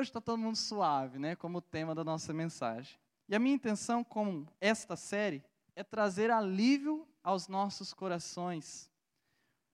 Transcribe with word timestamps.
hoje 0.00 0.08
está 0.08 0.20
todo 0.20 0.38
mundo 0.38 0.56
suave, 0.56 1.18
né? 1.18 1.36
Como 1.36 1.60
tema 1.60 1.94
da 1.94 2.02
nossa 2.02 2.32
mensagem. 2.32 2.98
E 3.28 3.34
a 3.34 3.38
minha 3.38 3.54
intenção 3.54 4.02
com 4.02 4.46
esta 4.58 4.96
série 4.96 5.44
é 5.76 5.84
trazer 5.84 6.30
alívio 6.30 7.06
aos 7.22 7.48
nossos 7.48 7.92
corações. 7.92 8.90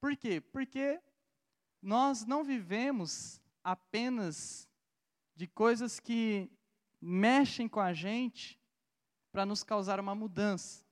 Por 0.00 0.16
quê? 0.16 0.40
Porque 0.40 1.00
nós 1.80 2.26
não 2.26 2.42
vivemos 2.42 3.40
apenas 3.62 4.68
de 5.36 5.46
coisas 5.46 6.00
que 6.00 6.50
mexem 7.00 7.68
com 7.68 7.78
a 7.78 7.92
gente 7.92 8.60
para 9.30 9.46
nos 9.46 9.62
causar 9.62 10.00
uma 10.00 10.14
mudança. 10.14 10.84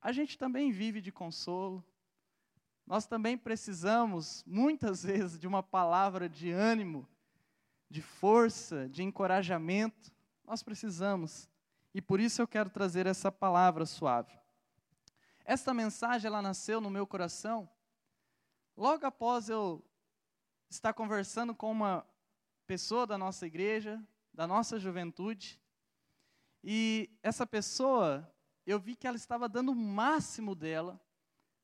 A 0.00 0.10
gente 0.10 0.38
também 0.38 0.72
vive 0.72 1.02
de 1.02 1.12
consolo. 1.12 1.84
Nós 2.86 3.04
também 3.04 3.36
precisamos, 3.36 4.42
muitas 4.46 5.04
vezes, 5.04 5.38
de 5.38 5.46
uma 5.46 5.62
palavra 5.62 6.30
de 6.30 6.50
ânimo, 6.50 7.06
de 7.92 8.00
força, 8.00 8.88
de 8.88 9.02
encorajamento. 9.02 10.10
Nós 10.44 10.62
precisamos. 10.62 11.46
E 11.92 12.00
por 12.00 12.18
isso 12.18 12.40
eu 12.40 12.48
quero 12.48 12.70
trazer 12.70 13.06
essa 13.06 13.30
palavra 13.30 13.84
suave. 13.84 14.32
Esta 15.44 15.74
mensagem 15.74 16.26
ela 16.26 16.40
nasceu 16.40 16.80
no 16.80 16.88
meu 16.88 17.06
coração 17.06 17.68
logo 18.74 19.04
após 19.04 19.50
eu 19.50 19.84
estar 20.70 20.94
conversando 20.94 21.54
com 21.54 21.70
uma 21.70 22.06
pessoa 22.66 23.06
da 23.06 23.18
nossa 23.18 23.46
igreja, 23.46 24.02
da 24.32 24.46
nossa 24.46 24.78
juventude, 24.78 25.60
e 26.64 27.10
essa 27.22 27.46
pessoa, 27.46 28.26
eu 28.64 28.80
vi 28.80 28.96
que 28.96 29.06
ela 29.06 29.16
estava 29.16 29.50
dando 29.50 29.72
o 29.72 29.76
máximo 29.76 30.54
dela 30.54 30.98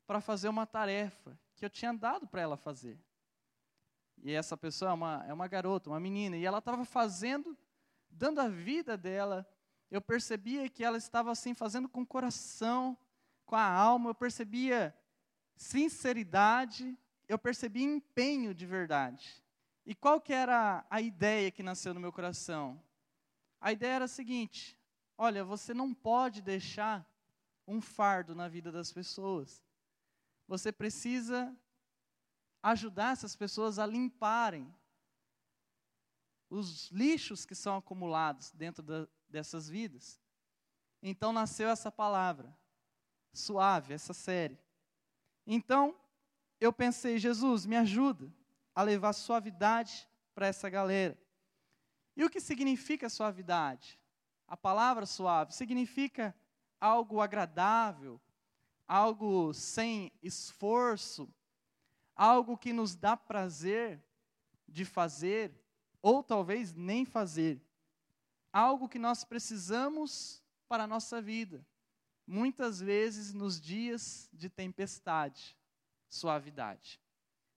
para 0.05 0.21
fazer 0.21 0.47
uma 0.47 0.67
tarefa 0.67 1.39
que 1.55 1.65
eu 1.65 1.69
tinha 1.69 1.91
dado 1.91 2.27
para 2.27 2.41
ela 2.41 2.55
fazer. 2.55 2.99
E 4.23 4.33
essa 4.33 4.57
pessoa 4.57 4.91
é 4.91 4.93
uma, 4.93 5.25
é 5.27 5.33
uma 5.33 5.47
garota, 5.47 5.89
uma 5.89 5.99
menina, 5.99 6.35
e 6.37 6.45
ela 6.45 6.59
estava 6.59 6.83
fazendo, 6.85 7.57
dando 8.09 8.39
a 8.39 8.49
vida 8.49 8.97
dela. 8.97 9.47
Eu 9.89 10.01
percebia 10.01 10.69
que 10.69 10.83
ela 10.83 10.97
estava 10.97 11.31
assim, 11.31 11.53
fazendo 11.53 11.87
com 11.87 12.01
o 12.01 12.07
coração, 12.07 12.97
com 13.45 13.55
a 13.55 13.65
alma, 13.65 14.11
eu 14.11 14.15
percebia 14.15 14.95
sinceridade, 15.55 16.97
eu 17.27 17.37
percebia 17.37 17.83
empenho 17.83 18.53
de 18.53 18.65
verdade. 18.65 19.43
E 19.85 19.95
qual 19.95 20.21
que 20.21 20.33
era 20.33 20.85
a 20.89 21.01
ideia 21.01 21.49
que 21.49 21.63
nasceu 21.63 21.93
no 21.93 21.99
meu 21.99 22.11
coração? 22.11 22.81
A 23.59 23.71
ideia 23.71 23.93
era 23.93 24.05
a 24.05 24.07
seguinte: 24.07 24.77
olha, 25.17 25.43
você 25.43 25.73
não 25.73 25.93
pode 25.93 26.41
deixar 26.41 27.07
um 27.67 27.81
fardo 27.81 28.35
na 28.35 28.47
vida 28.47 28.71
das 28.71 28.91
pessoas. 28.91 29.63
Você 30.47 30.71
precisa 30.71 31.55
ajudar 32.61 33.13
essas 33.13 33.35
pessoas 33.35 33.79
a 33.79 33.85
limparem 33.85 34.73
os 36.49 36.89
lixos 36.89 37.45
que 37.45 37.55
são 37.55 37.77
acumulados 37.77 38.51
dentro 38.51 38.81
da, 38.83 39.07
dessas 39.29 39.69
vidas. 39.69 40.19
Então 41.01 41.31
nasceu 41.31 41.69
essa 41.69 41.91
palavra, 41.91 42.55
suave, 43.31 43.93
essa 43.93 44.13
série. 44.13 44.59
Então, 45.45 45.95
eu 46.59 46.73
pensei, 46.73 47.17
Jesus, 47.17 47.65
me 47.65 47.77
ajuda 47.77 48.33
a 48.75 48.81
levar 48.81 49.13
suavidade 49.13 50.07
para 50.33 50.47
essa 50.47 50.69
galera. 50.69 51.17
E 52.15 52.23
o 52.23 52.29
que 52.29 52.41
significa 52.41 53.09
suavidade? 53.09 53.99
A 54.47 54.57
palavra 54.57 55.05
suave 55.05 55.53
significa 55.53 56.35
algo 56.81 57.21
agradável, 57.21 58.19
algo 58.87 59.53
sem 59.53 60.11
esforço, 60.21 61.33
algo 62.19 62.57
que 62.57 62.73
nos 62.73 62.95
dá 62.95 63.15
prazer 63.15 64.03
de 64.67 64.83
fazer, 64.83 65.57
ou 66.01 66.21
talvez 66.21 66.73
nem 66.73 67.05
fazer. 67.05 67.65
Algo 68.51 68.89
que 68.89 68.99
nós 68.99 69.23
precisamos 69.23 70.43
para 70.67 70.83
a 70.83 70.87
nossa 70.87 71.21
vida 71.21 71.65
muitas 72.27 72.81
vezes 72.81 73.33
nos 73.33 73.59
dias 73.59 74.29
de 74.33 74.49
tempestade, 74.49 75.57
suavidade. 76.09 77.01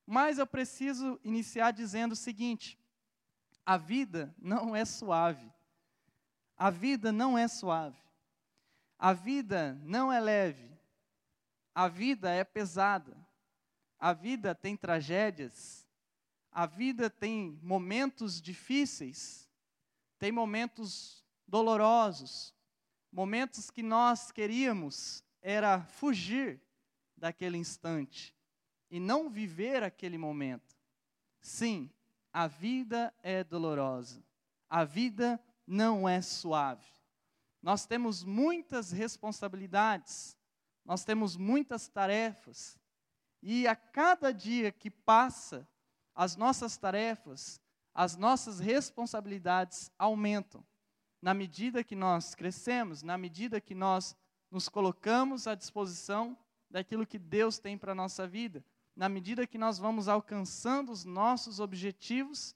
Mas 0.06 0.38
eu 0.38 0.46
preciso 0.46 1.18
iniciar 1.24 1.72
dizendo 1.72 2.12
o 2.12 2.16
seguinte: 2.16 2.78
a 3.66 3.76
vida 3.76 4.32
não 4.38 4.76
é 4.76 4.84
suave. 4.84 5.52
A 6.56 6.70
vida 6.70 7.10
não 7.10 7.36
é 7.36 7.48
suave. 7.48 8.00
A 8.96 9.12
vida 9.12 9.74
não 9.82 10.12
é 10.12 10.20
leve. 10.20 10.70
A 11.74 11.88
vida 11.88 12.30
é 12.30 12.44
pesada. 12.44 13.21
A 14.02 14.12
vida 14.12 14.54
tem 14.54 14.76
tragédias. 14.76 15.86
A 16.50 16.66
vida 16.66 17.08
tem 17.08 17.58
momentos 17.62 18.42
difíceis. 18.42 19.48
Tem 20.18 20.32
momentos 20.32 21.24
dolorosos 21.46 22.54
momentos 23.12 23.70
que 23.70 23.82
nós 23.82 24.32
queríamos 24.32 25.22
era 25.42 25.82
fugir 25.82 26.60
daquele 27.16 27.58
instante 27.58 28.34
e 28.90 28.98
não 28.98 29.28
viver 29.28 29.82
aquele 29.82 30.16
momento. 30.16 30.74
Sim, 31.40 31.90
a 32.32 32.46
vida 32.46 33.12
é 33.22 33.44
dolorosa. 33.44 34.24
A 34.70 34.84
vida 34.84 35.38
não 35.66 36.08
é 36.08 36.22
suave. 36.22 36.90
Nós 37.60 37.84
temos 37.84 38.24
muitas 38.24 38.90
responsabilidades, 38.90 40.36
nós 40.84 41.04
temos 41.04 41.36
muitas 41.36 41.86
tarefas, 41.88 42.76
e 43.42 43.66
a 43.66 43.74
cada 43.74 44.32
dia 44.32 44.70
que 44.70 44.88
passa, 44.88 45.68
as 46.14 46.36
nossas 46.36 46.76
tarefas, 46.76 47.60
as 47.92 48.16
nossas 48.16 48.60
responsabilidades 48.60 49.90
aumentam 49.98 50.64
na 51.20 51.34
medida 51.34 51.84
que 51.84 51.96
nós 51.96 52.34
crescemos, 52.34 53.02
na 53.02 53.18
medida 53.18 53.60
que 53.60 53.74
nós 53.74 54.16
nos 54.50 54.68
colocamos 54.68 55.46
à 55.46 55.54
disposição 55.54 56.36
daquilo 56.70 57.06
que 57.06 57.18
Deus 57.18 57.58
tem 57.58 57.76
para 57.76 57.92
a 57.92 57.94
nossa 57.94 58.26
vida, 58.26 58.64
na 58.94 59.08
medida 59.08 59.46
que 59.46 59.58
nós 59.58 59.78
vamos 59.78 60.08
alcançando 60.08 60.92
os 60.92 61.04
nossos 61.04 61.60
objetivos, 61.60 62.54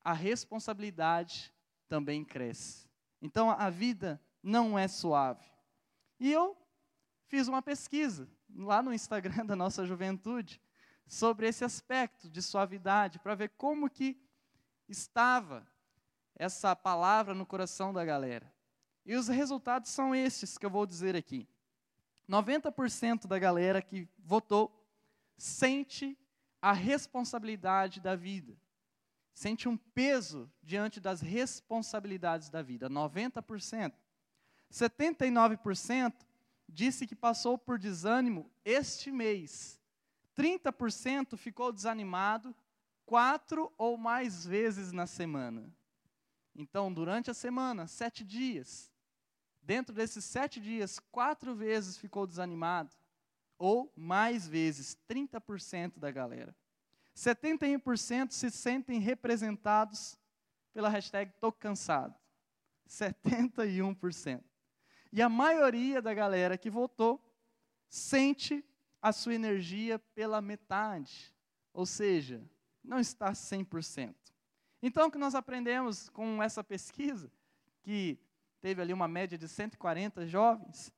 a 0.00 0.12
responsabilidade 0.12 1.52
também 1.88 2.24
cresce. 2.24 2.88
Então 3.20 3.50
a 3.50 3.68
vida 3.68 4.20
não 4.42 4.78
é 4.78 4.88
suave. 4.88 5.46
E 6.18 6.30
eu 6.30 6.56
fiz 7.26 7.48
uma 7.48 7.62
pesquisa 7.62 8.28
lá 8.56 8.82
no 8.82 8.92
Instagram 8.92 9.44
da 9.46 9.56
nossa 9.56 9.84
juventude 9.84 10.60
sobre 11.06 11.46
esse 11.46 11.64
aspecto 11.64 12.28
de 12.30 12.40
suavidade, 12.40 13.18
para 13.18 13.34
ver 13.34 13.50
como 13.50 13.90
que 13.90 14.20
estava 14.88 15.66
essa 16.34 16.74
palavra 16.74 17.34
no 17.34 17.44
coração 17.44 17.92
da 17.92 18.04
galera. 18.04 18.52
E 19.04 19.14
os 19.16 19.28
resultados 19.28 19.90
são 19.90 20.14
estes 20.14 20.56
que 20.56 20.64
eu 20.64 20.70
vou 20.70 20.86
dizer 20.86 21.16
aqui. 21.16 21.48
90% 22.28 23.26
da 23.26 23.38
galera 23.38 23.82
que 23.82 24.08
votou 24.18 24.86
sente 25.36 26.16
a 26.60 26.72
responsabilidade 26.72 28.00
da 28.00 28.14
vida. 28.14 28.56
Sente 29.34 29.68
um 29.68 29.76
peso 29.76 30.50
diante 30.62 31.00
das 31.00 31.20
responsabilidades 31.20 32.48
da 32.48 32.62
vida. 32.62 32.88
90%. 32.88 33.92
79% 34.70 36.12
disse 36.72 37.06
que 37.06 37.14
passou 37.14 37.58
por 37.58 37.78
desânimo 37.78 38.50
este 38.64 39.10
mês. 39.10 39.80
30% 40.36 41.36
ficou 41.36 41.72
desanimado 41.72 42.54
quatro 43.04 43.72
ou 43.76 43.96
mais 43.96 44.46
vezes 44.46 44.90
na 44.90 45.06
semana. 45.06 45.70
Então, 46.54 46.92
durante 46.92 47.30
a 47.30 47.34
semana, 47.34 47.86
sete 47.86 48.24
dias, 48.24 48.90
dentro 49.62 49.94
desses 49.94 50.24
sete 50.24 50.60
dias, 50.60 50.98
quatro 50.98 51.54
vezes 51.54 51.96
ficou 51.96 52.26
desanimado, 52.26 52.90
ou 53.58 53.92
mais 53.94 54.48
vezes, 54.48 54.98
30% 55.08 55.98
da 55.98 56.10
galera. 56.10 56.54
71% 57.14 58.32
se 58.32 58.50
sentem 58.50 58.98
representados 58.98 60.18
pela 60.72 60.88
hashtag 60.88 61.32
tô 61.38 61.52
cansado. 61.52 62.14
71%. 62.88 64.42
E 65.12 65.20
a 65.20 65.28
maioria 65.28 66.00
da 66.00 66.14
galera 66.14 66.56
que 66.56 66.70
votou 66.70 67.22
sente 67.88 68.64
a 69.00 69.12
sua 69.12 69.34
energia 69.34 69.98
pela 70.14 70.40
metade. 70.40 71.34
Ou 71.74 71.84
seja, 71.84 72.42
não 72.82 72.98
está 72.98 73.32
100%. 73.32 74.14
Então, 74.82 75.08
o 75.08 75.10
que 75.10 75.18
nós 75.18 75.34
aprendemos 75.34 76.08
com 76.08 76.42
essa 76.42 76.64
pesquisa, 76.64 77.30
que 77.82 78.18
teve 78.60 78.80
ali 78.80 78.92
uma 78.92 79.06
média 79.06 79.36
de 79.36 79.48
140 79.48 80.26
jovens, 80.26 80.92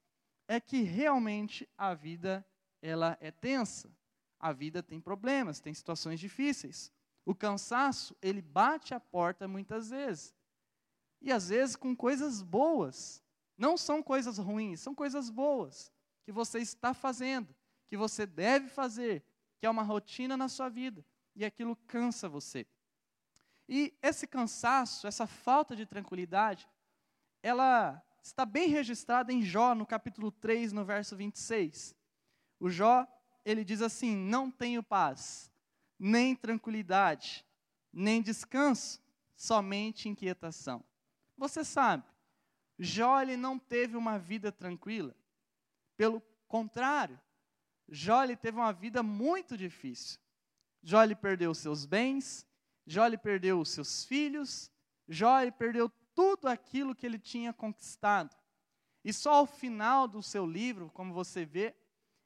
é 0.46 0.60
que 0.60 0.82
realmente 0.82 1.68
a 1.76 1.94
vida 1.94 2.46
ela 2.80 3.16
é 3.20 3.30
tensa. 3.30 3.90
A 4.38 4.52
vida 4.52 4.82
tem 4.82 5.00
problemas, 5.00 5.58
tem 5.58 5.72
situações 5.72 6.20
difíceis. 6.20 6.92
O 7.24 7.34
cansaço, 7.34 8.14
ele 8.20 8.42
bate 8.42 8.92
a 8.94 9.00
porta 9.00 9.48
muitas 9.48 9.90
vezes. 9.90 10.34
E 11.20 11.32
às 11.32 11.48
vezes 11.48 11.74
com 11.74 11.96
coisas 11.96 12.42
boas. 12.42 13.23
Não 13.56 13.76
são 13.76 14.02
coisas 14.02 14.38
ruins, 14.38 14.80
são 14.80 14.94
coisas 14.94 15.30
boas 15.30 15.92
que 16.24 16.32
você 16.32 16.58
está 16.58 16.92
fazendo, 16.92 17.54
que 17.88 17.96
você 17.96 18.26
deve 18.26 18.68
fazer, 18.68 19.24
que 19.58 19.66
é 19.66 19.70
uma 19.70 19.82
rotina 19.82 20.36
na 20.36 20.48
sua 20.48 20.68
vida, 20.68 21.04
e 21.36 21.44
aquilo 21.44 21.76
cansa 21.86 22.28
você. 22.28 22.66
E 23.68 23.96
esse 24.02 24.26
cansaço, 24.26 25.06
essa 25.06 25.26
falta 25.26 25.74
de 25.74 25.86
tranquilidade, 25.86 26.68
ela 27.42 28.02
está 28.22 28.44
bem 28.44 28.68
registrada 28.68 29.32
em 29.32 29.42
Jó, 29.42 29.74
no 29.74 29.86
capítulo 29.86 30.30
3, 30.30 30.72
no 30.72 30.84
verso 30.84 31.16
26. 31.16 31.94
O 32.58 32.68
Jó, 32.68 33.06
ele 33.44 33.64
diz 33.64 33.80
assim: 33.80 34.16
Não 34.16 34.50
tenho 34.50 34.82
paz, 34.82 35.52
nem 35.98 36.34
tranquilidade, 36.34 37.44
nem 37.92 38.20
descanso, 38.20 39.00
somente 39.36 40.08
inquietação. 40.08 40.84
Você 41.36 41.64
sabe, 41.64 42.04
Jó 42.78 43.20
ele 43.20 43.36
não 43.36 43.58
teve 43.58 43.96
uma 43.96 44.18
vida 44.18 44.50
tranquila. 44.50 45.14
Pelo 45.96 46.20
contrário, 46.48 47.20
Jó 47.88 48.22
ele 48.24 48.36
teve 48.36 48.58
uma 48.58 48.72
vida 48.72 49.02
muito 49.02 49.56
difícil. 49.56 50.18
Jó 50.82 51.02
ele 51.02 51.14
perdeu 51.14 51.54
seus 51.54 51.86
bens, 51.86 52.46
Jó 52.86 53.06
ele 53.06 53.16
perdeu 53.16 53.60
os 53.60 53.70
seus 53.70 54.04
filhos, 54.04 54.70
Jó 55.08 55.40
ele 55.40 55.52
perdeu 55.52 55.90
tudo 56.14 56.48
aquilo 56.48 56.94
que 56.94 57.06
ele 57.06 57.18
tinha 57.18 57.52
conquistado. 57.52 58.34
E 59.04 59.12
só 59.12 59.34
ao 59.34 59.46
final 59.46 60.08
do 60.08 60.22
seu 60.22 60.46
livro, 60.46 60.90
como 60.90 61.12
você 61.12 61.44
vê, 61.44 61.74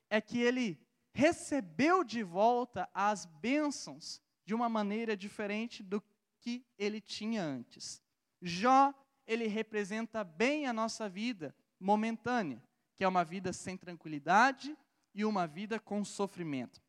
é 0.09 0.21
que 0.21 0.39
ele 0.39 0.79
recebeu 1.13 2.05
de 2.05 2.23
volta 2.23 2.89
as 2.95 3.27
bênçãos 3.27 4.23
de 4.45 4.55
uma 4.55 4.69
maneira 4.69 5.17
diferente 5.17 5.83
do 5.83 6.03
que 6.41 6.65
ele 6.79 7.01
tinha 7.01 7.43
antes. 7.43 8.01
Jó, 8.41 8.95
ele 9.29 9.47
representa 9.47 10.25
bem 10.25 10.67
a 10.67 10.73
nossa 10.73 11.07
vida 11.07 11.55
momentânea, 11.79 12.63
que 12.97 13.05
é 13.05 13.09
uma 13.09 13.23
vida 13.23 13.53
sem 13.53 13.77
tranquilidade 13.77 14.75
e 15.15 15.23
uma 15.23 15.47
vida 15.47 15.79
com 15.79 16.03
sofrimento. 16.03 16.81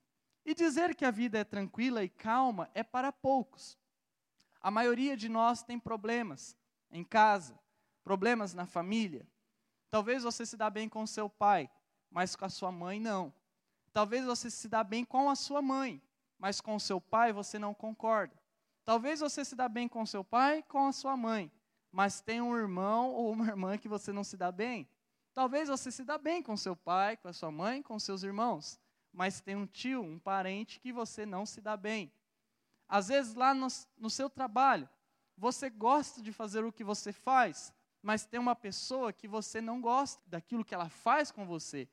E 0.45 0.56
dizer 0.56 0.95
que 0.95 1.03
a 1.03 1.12
vida 1.12 1.38
é 1.38 1.44
tranquila 1.44 2.01
e 2.01 2.07
calma 2.07 2.69
é 2.74 2.81
para 2.81 3.12
poucos. 3.12 3.77
A 4.62 4.71
maioria 4.71 5.18
de 5.18 5.27
nós 5.27 5.62
tem 5.62 5.77
problemas 5.77 6.56
em 6.89 7.03
casa, 7.03 7.59
problemas 8.06 8.53
na 8.53 8.65
família. 8.65 9.27
Talvez 9.91 10.24
você 10.24 10.45
se 10.45 10.56
dá 10.56 10.69
bem 10.69 10.88
com 10.88 11.06
seu 11.06 11.30
pai, 11.30 11.69
mas 12.09 12.38
com 12.38 12.45
a 12.45 12.50
sua 12.50 12.71
mãe 12.71 13.01
não. 13.01 13.33
Talvez 13.91 14.25
você 14.25 14.50
se 14.50 14.69
dá 14.69 14.81
bem 14.81 15.03
com 15.03 15.30
a 15.30 15.36
sua 15.36 15.62
mãe, 15.62 16.01
mas 16.38 16.62
com 16.62 16.80
seu 16.80 17.01
pai 17.01 17.33
você 17.33 17.59
não 17.59 17.74
concorda. 17.74 18.33
Talvez 18.86 19.19
você 19.19 19.44
se 19.44 19.56
dá 19.56 19.68
bem 19.68 19.89
com 19.89 20.06
seu 20.06 20.24
pai, 20.24 20.63
com 20.63 20.88
a 20.88 20.94
sua 20.94 21.18
mãe, 21.18 21.51
mas 21.91 22.21
tem 22.21 22.41
um 22.41 22.56
irmão 22.56 23.12
ou 23.12 23.31
uma 23.31 23.47
irmã 23.47 23.77
que 23.77 23.88
você 23.88 24.12
não 24.12 24.24
se 24.24 24.38
dá 24.38 24.51
bem. 24.51 24.88
Talvez 25.33 25.69
você 25.69 25.91
se 25.91 26.03
dá 26.03 26.18
bem 26.18 26.41
com 26.41 26.57
seu 26.57 26.75
pai, 26.75 27.18
com 27.18 27.27
a 27.27 27.33
sua 27.33 27.51
mãe, 27.51 27.81
com 27.81 27.97
seus 28.00 28.24
irmãos, 28.24 28.80
mas 29.12 29.41
tem 29.41 29.56
um 29.56 29.65
tio, 29.65 30.01
um 30.01 30.19
parente 30.19 30.80
que 30.80 30.91
você 30.91 31.25
não 31.25 31.45
se 31.45 31.62
dá 31.62 31.77
bem. 31.77 32.12
Às 32.88 33.07
vezes 33.07 33.33
lá 33.33 33.53
no, 33.53 33.68
no 33.97 34.09
seu 34.09 34.30
trabalho, 34.30 34.89
você 35.38 35.69
gosta 35.69 36.21
de 36.21 36.33
fazer 36.33 36.63
o 36.63 36.71
que 36.71 36.83
você 36.83 37.13
faz, 37.13 37.74
mas 38.01 38.25
tem 38.25 38.39
uma 38.39 38.56
pessoa 38.56 39.13
que 39.13 39.27
você 39.27 39.62
não 39.62 39.80
gosta 39.80 40.21
daquilo 40.27 40.65
que 40.65 40.74
ela 40.74 40.89
faz 40.89 41.31
com 41.31 41.45
você, 41.45 41.88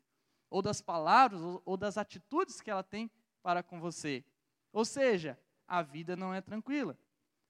ou 0.51 0.63
das 0.63 0.81
palavras, 0.81 1.41
ou, 1.41 1.63
ou 1.65 1.77
das 1.77 1.99
atitudes 1.99 2.61
que 2.61 2.71
ela 2.71 2.83
tem 2.83 3.11
para 3.43 3.63
com 3.63 3.79
você. 3.79 4.25
Ou 4.73 4.85
seja, 4.85 5.39
a 5.67 5.83
vida 5.83 6.17
não 6.17 6.35
é 6.35 6.41
tranquila. 6.41 6.99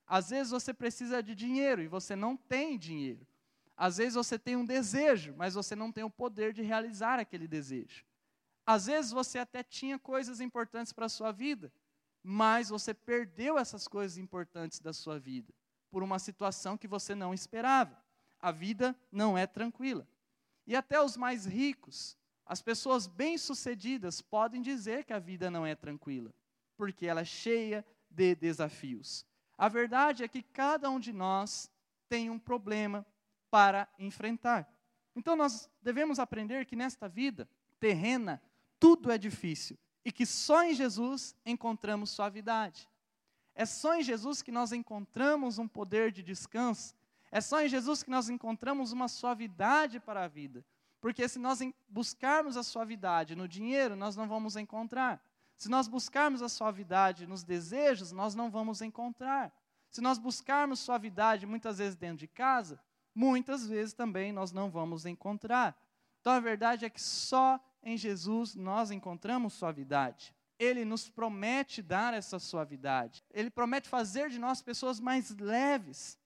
Às 0.07 0.29
vezes 0.29 0.51
você 0.51 0.73
precisa 0.73 1.21
de 1.21 1.35
dinheiro 1.35 1.81
e 1.81 1.87
você 1.87 2.15
não 2.15 2.37
tem 2.37 2.77
dinheiro. 2.77 3.27
Às 3.75 3.97
vezes 3.97 4.15
você 4.15 4.39
tem 4.39 4.55
um 4.55 4.65
desejo, 4.65 5.35
mas 5.37 5.53
você 5.53 5.75
não 5.75 5.91
tem 5.91 6.03
o 6.03 6.09
poder 6.09 6.53
de 6.53 6.61
realizar 6.61 7.19
aquele 7.19 7.47
desejo. 7.47 8.05
Às 8.65 8.87
vezes 8.87 9.11
você 9.11 9.37
até 9.37 9.61
tinha 9.61 9.99
coisas 9.99 10.39
importantes 10.39 10.93
para 10.93 11.05
a 11.05 11.09
sua 11.09 11.31
vida, 11.31 11.71
mas 12.23 12.69
você 12.69 12.93
perdeu 12.93 13.57
essas 13.57 13.87
coisas 13.87 14.17
importantes 14.17 14.79
da 14.79 14.93
sua 14.93 15.19
vida 15.19 15.53
por 15.91 16.01
uma 16.01 16.19
situação 16.19 16.77
que 16.77 16.87
você 16.87 17.13
não 17.13 17.33
esperava. 17.33 18.01
A 18.39 18.51
vida 18.51 18.95
não 19.11 19.37
é 19.37 19.45
tranquila. 19.45 20.07
E 20.65 20.75
até 20.75 21.01
os 21.01 21.15
mais 21.15 21.45
ricos, 21.45 22.17
as 22.45 22.61
pessoas 22.61 23.07
bem-sucedidas 23.07 24.21
podem 24.21 24.61
dizer 24.61 25.03
que 25.03 25.13
a 25.13 25.19
vida 25.19 25.51
não 25.51 25.65
é 25.65 25.75
tranquila, 25.75 26.33
porque 26.77 27.05
ela 27.05 27.21
é 27.21 27.25
cheia 27.25 27.85
de 28.09 28.35
desafios. 28.35 29.25
A 29.57 29.67
verdade 29.67 30.23
é 30.23 30.27
que 30.27 30.41
cada 30.41 30.89
um 30.89 30.99
de 30.99 31.11
nós 31.11 31.71
tem 32.07 32.29
um 32.29 32.37
problema 32.37 33.05
para 33.49 33.87
enfrentar. 33.97 34.71
Então 35.15 35.35
nós 35.35 35.69
devemos 35.81 36.19
aprender 36.19 36.65
que 36.65 36.75
nesta 36.75 37.09
vida 37.09 37.49
terrena 37.79 38.41
tudo 38.79 39.11
é 39.11 39.17
difícil 39.17 39.77
e 40.05 40.11
que 40.11 40.25
só 40.25 40.63
em 40.63 40.73
Jesus 40.73 41.35
encontramos 41.45 42.11
suavidade. 42.11 42.87
É 43.55 43.65
só 43.65 43.95
em 43.95 44.03
Jesus 44.03 44.43
que 44.43 44.51
nós 44.51 44.71
encontramos 44.71 45.57
um 45.57 45.67
poder 45.67 46.11
de 46.11 46.21
descanso. 46.21 46.93
É 47.31 47.41
só 47.41 47.61
em 47.61 47.67
Jesus 47.67 48.03
que 48.03 48.09
nós 48.09 48.29
encontramos 48.29 48.91
uma 48.91 49.07
suavidade 49.07 49.99
para 49.99 50.23
a 50.23 50.27
vida. 50.27 50.63
Porque 51.01 51.27
se 51.27 51.39
nós 51.39 51.59
buscarmos 51.89 52.55
a 52.55 52.63
suavidade 52.63 53.35
no 53.35 53.47
dinheiro, 53.47 53.95
nós 53.95 54.15
não 54.15 54.27
vamos 54.27 54.55
encontrar. 54.55 55.21
Se 55.57 55.69
nós 55.69 55.87
buscarmos 55.87 56.41
a 56.41 56.47
suavidade 56.47 57.27
nos 57.27 57.43
desejos, 57.43 58.13
nós 58.13 58.35
não 58.35 58.49
vamos 58.49 58.81
encontrar. 58.81 59.51
Se 59.89 59.99
nós 59.99 60.17
buscarmos 60.17 60.79
suavidade 60.79 61.45
muitas 61.45 61.79
vezes 61.79 61.95
dentro 61.95 62.19
de 62.19 62.27
casa, 62.27 62.79
muitas 63.13 63.67
vezes 63.67 63.93
também 63.93 64.31
nós 64.31 64.53
não 64.53 64.69
vamos 64.69 65.05
encontrar. 65.05 65.75
Então 66.21 66.31
a 66.31 66.39
verdade 66.39 66.85
é 66.85 66.89
que 66.89 67.01
só 67.01 67.59
em 67.83 67.97
Jesus 67.97 68.55
nós 68.55 68.91
encontramos 68.91 69.53
suavidade 69.53 70.33
ele 70.59 70.83
nos 70.83 71.09
promete 71.09 71.81
dar 71.81 72.13
essa 72.13 72.39
suavidade. 72.39 73.23
Ele 73.31 73.49
promete 73.49 73.87
fazer 73.87 74.29
de 74.29 74.39
nós 74.39 74.61
pessoas 74.61 74.99
mais 74.99 75.35
leves. 75.37 76.17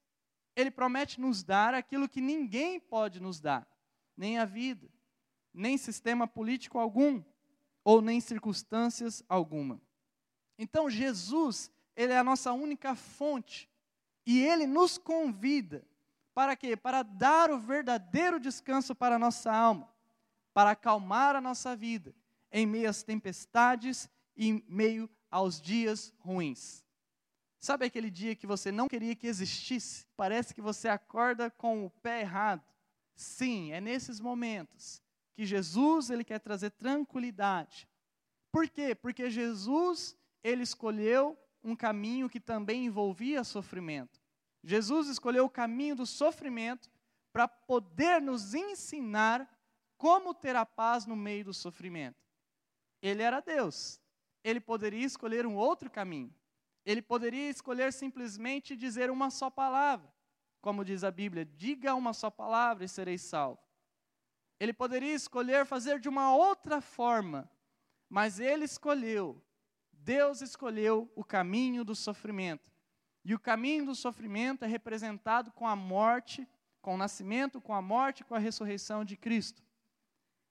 Ele 0.56 0.72
promete 0.72 1.20
nos 1.20 1.44
dar 1.44 1.74
aquilo 1.74 2.08
que 2.08 2.22
ninguém 2.22 2.80
pode 2.80 3.22
nos 3.22 3.40
dar, 3.40 3.68
nem 4.18 4.38
a 4.38 4.46
vida, 4.46 4.90
nem 5.54 5.78
sistema 5.78 6.28
político 6.28 6.78
algum, 6.78 7.24
ou 7.84 8.02
nem 8.02 8.20
circunstâncias 8.20 9.24
alguma. 9.28 9.82
Então 10.58 10.90
Jesus, 10.90 11.72
ele 11.96 12.14
é 12.14 12.18
a 12.18 12.24
nossa 12.24 12.52
única 12.52 12.96
fonte, 12.96 13.70
e 14.26 14.42
ele 14.42 14.68
nos 14.68 14.98
convida 14.98 15.84
para 16.34 16.56
quê? 16.56 16.78
Para 16.78 17.04
dar 17.04 17.52
o 17.52 17.60
verdadeiro 17.60 18.40
descanso 18.40 18.96
para 18.96 19.16
a 19.16 19.20
nossa 19.20 19.52
alma, 19.52 19.90
para 20.54 20.72
acalmar 20.72 21.36
a 21.36 21.42
nossa 21.42 21.76
vida 21.76 22.14
em 22.52 22.66
meio 22.66 22.90
às 22.90 23.04
tempestades 23.04 24.10
em 24.36 24.64
meio 24.68 25.10
aos 25.30 25.62
dias 25.62 26.14
ruins. 26.20 26.84
Sabe 27.60 27.86
aquele 27.86 28.10
dia 28.10 28.36
que 28.36 28.48
você 28.48 28.72
não 28.72 28.88
queria 28.88 29.16
que 29.16 29.28
existisse? 29.28 30.06
Parece 30.18 30.54
que 30.54 30.62
você 30.62 30.88
acorda 30.88 31.50
com 31.52 31.86
o 31.86 31.90
pé 31.90 32.22
errado. 32.22 32.64
Sim, 33.16 33.72
é 33.72 33.80
nesses 33.80 34.20
momentos 34.20 35.02
que 35.34 35.46
Jesus 35.46 36.10
ele 36.10 36.24
quer 36.24 36.40
trazer 36.40 36.72
tranquilidade. 36.72 37.88
Por 38.52 38.68
quê? 38.70 38.94
Porque 38.94 39.30
Jesus 39.30 40.18
ele 40.44 40.64
escolheu 40.64 41.38
um 41.64 41.76
caminho 41.76 42.30
que 42.30 42.40
também 42.40 42.86
envolvia 42.86 43.44
sofrimento. 43.44 44.20
Jesus 44.64 45.08
escolheu 45.08 45.46
o 45.46 45.50
caminho 45.50 45.96
do 45.96 46.06
sofrimento 46.06 46.90
para 47.32 47.48
poder 47.48 48.22
nos 48.22 48.54
ensinar 48.54 49.50
como 49.98 50.34
ter 50.34 50.56
a 50.56 50.66
paz 50.66 51.06
no 51.06 51.16
meio 51.16 51.46
do 51.46 51.54
sofrimento. 51.54 52.18
Ele 53.02 53.24
era 53.24 53.40
Deus, 53.40 54.00
ele 54.44 54.60
poderia 54.60 55.06
escolher 55.06 55.46
um 55.46 55.56
outro 55.56 55.90
caminho. 55.90 56.34
Ele 56.86 57.02
poderia 57.02 57.50
escolher 57.50 57.94
simplesmente 57.94 58.76
dizer 58.76 59.12
uma 59.12 59.30
só 59.30 59.50
palavra. 59.50 60.12
Como 60.60 60.84
diz 60.84 61.04
a 61.04 61.12
Bíblia, 61.12 61.46
diga 61.46 61.94
uma 61.96 62.14
só 62.14 62.30
palavra 62.30 62.84
e 62.84 62.90
sereis 62.90 63.22
salvo. 63.22 63.60
Ele 64.62 64.74
poderia 64.74 65.16
escolher 65.16 65.66
fazer 65.66 66.00
de 66.00 66.08
uma 66.08 66.36
outra 66.36 66.82
forma, 66.82 67.50
mas 68.08 68.40
ele 68.40 68.64
escolheu, 68.64 69.44
Deus 69.92 70.40
escolheu 70.40 71.12
o 71.16 71.24
caminho 71.24 71.84
do 71.84 71.96
sofrimento. 71.96 72.72
E 73.26 73.34
o 73.34 73.40
caminho 73.40 73.88
do 73.88 73.96
sofrimento 73.96 74.64
é 74.64 74.68
representado 74.68 75.52
com 75.52 75.68
a 75.68 75.76
morte, 75.76 76.48
com 76.80 76.94
o 76.94 76.98
nascimento, 76.98 77.60
com 77.60 77.74
a 77.74 77.82
morte, 77.82 78.24
com 78.24 78.36
a 78.36 78.38
ressurreição 78.38 79.04
de 79.04 79.18
Cristo. 79.18 79.64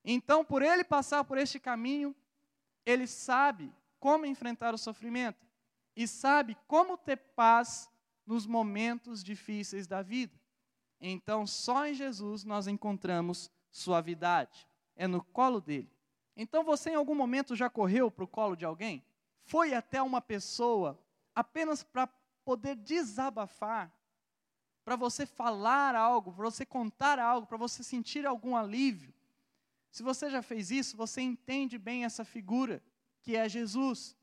Então, 0.05 0.45
por 0.45 0.61
ele 0.61 0.83
passar 0.83 1.23
por 1.23 1.38
este 1.38 1.61
caminho, 1.61 2.12
ele 2.85 3.07
sabe 3.07 3.73
como 4.00 4.26
enfrentar 4.26 4.75
o 4.75 4.79
sofrimento 4.79 5.47
e 5.95 6.09
sabe 6.09 6.59
como 6.67 6.99
ter 6.99 7.17
paz 7.17 7.88
nos 8.26 8.45
momentos 8.45 9.23
difíceis 9.23 9.87
da 9.87 10.02
vida. 10.02 10.37
Então, 11.00 11.47
só 11.47 11.87
em 11.87 11.95
Jesus 11.95 12.43
nós 12.43 12.67
encontramos 12.67 13.49
suavidade. 13.71 14.67
É 14.97 15.07
no 15.07 15.23
colo 15.23 15.61
dele. 15.61 15.91
Então, 16.37 16.65
você 16.65 16.91
em 16.91 16.95
algum 16.95 17.15
momento 17.15 17.57
já 17.57 17.69
correu 17.69 18.11
para 18.11 18.25
o 18.25 18.29
colo 18.29 18.57
de 18.57 18.65
alguém? 18.65 19.05
Foi 19.43 19.75
até 19.75 20.03
uma 20.03 20.21
pessoa 20.21 20.99
apenas 21.35 21.83
para 21.83 22.07
poder 22.45 22.77
desabafar, 22.77 23.93
para 24.85 24.97
você 24.97 25.27
falar 25.27 25.95
algo, 25.95 26.33
para 26.33 26.45
você 26.45 26.67
contar 26.67 27.19
algo, 27.19 27.47
para 27.47 27.57
você 27.57 27.83
sentir 27.83 28.27
algum 28.27 28.57
alívio? 28.57 29.12
Se 29.91 30.03
você 30.03 30.31
já 30.31 30.43
fez 30.43 30.71
isso, 30.71 30.97
você 30.97 31.21
entende 31.21 31.79
bem 31.79 32.05
essa 32.05 32.25
figura 32.25 32.83
que 33.23 33.37
é 33.37 33.49
Jesus, 33.49 34.17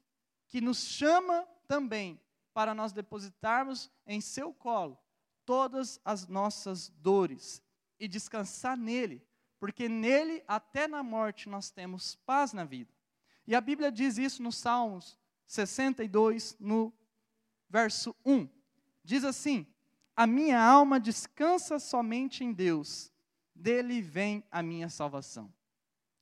que 0.48 0.62
nos 0.62 0.86
chama 0.86 1.48
também 1.68 2.20
para 2.54 2.74
nós 2.74 2.92
depositarmos 2.92 3.92
em 4.06 4.22
seu 4.22 4.54
colo 4.54 4.98
todas 5.46 6.00
as 6.04 6.28
nossas 6.28 6.90
dores 6.90 7.62
e 7.98 8.08
descansar 8.08 8.76
nele, 8.76 9.26
porque 9.60 9.90
nele, 9.90 10.44
até 10.48 10.88
na 10.88 11.02
morte, 11.02 11.50
nós 11.50 11.70
temos 11.70 12.16
paz 12.16 12.54
na 12.54 12.64
vida. 12.64 12.92
E 13.46 13.56
a 13.56 13.62
Bíblia 13.62 13.92
diz 13.92 14.18
isso 14.18 14.44
no 14.44 14.52
Salmos 14.52 15.18
62, 15.48 16.58
no 16.60 16.94
verso 17.70 18.16
1. 18.26 18.48
Diz 19.04 19.24
assim: 19.24 19.66
A 20.16 20.28
minha 20.28 20.62
alma 20.62 21.00
descansa 21.00 21.80
somente 21.80 22.44
em 22.44 22.52
Deus, 22.52 23.12
dele 23.56 24.02
vem 24.02 24.44
a 24.52 24.62
minha 24.62 24.90
salvação. 24.90 25.52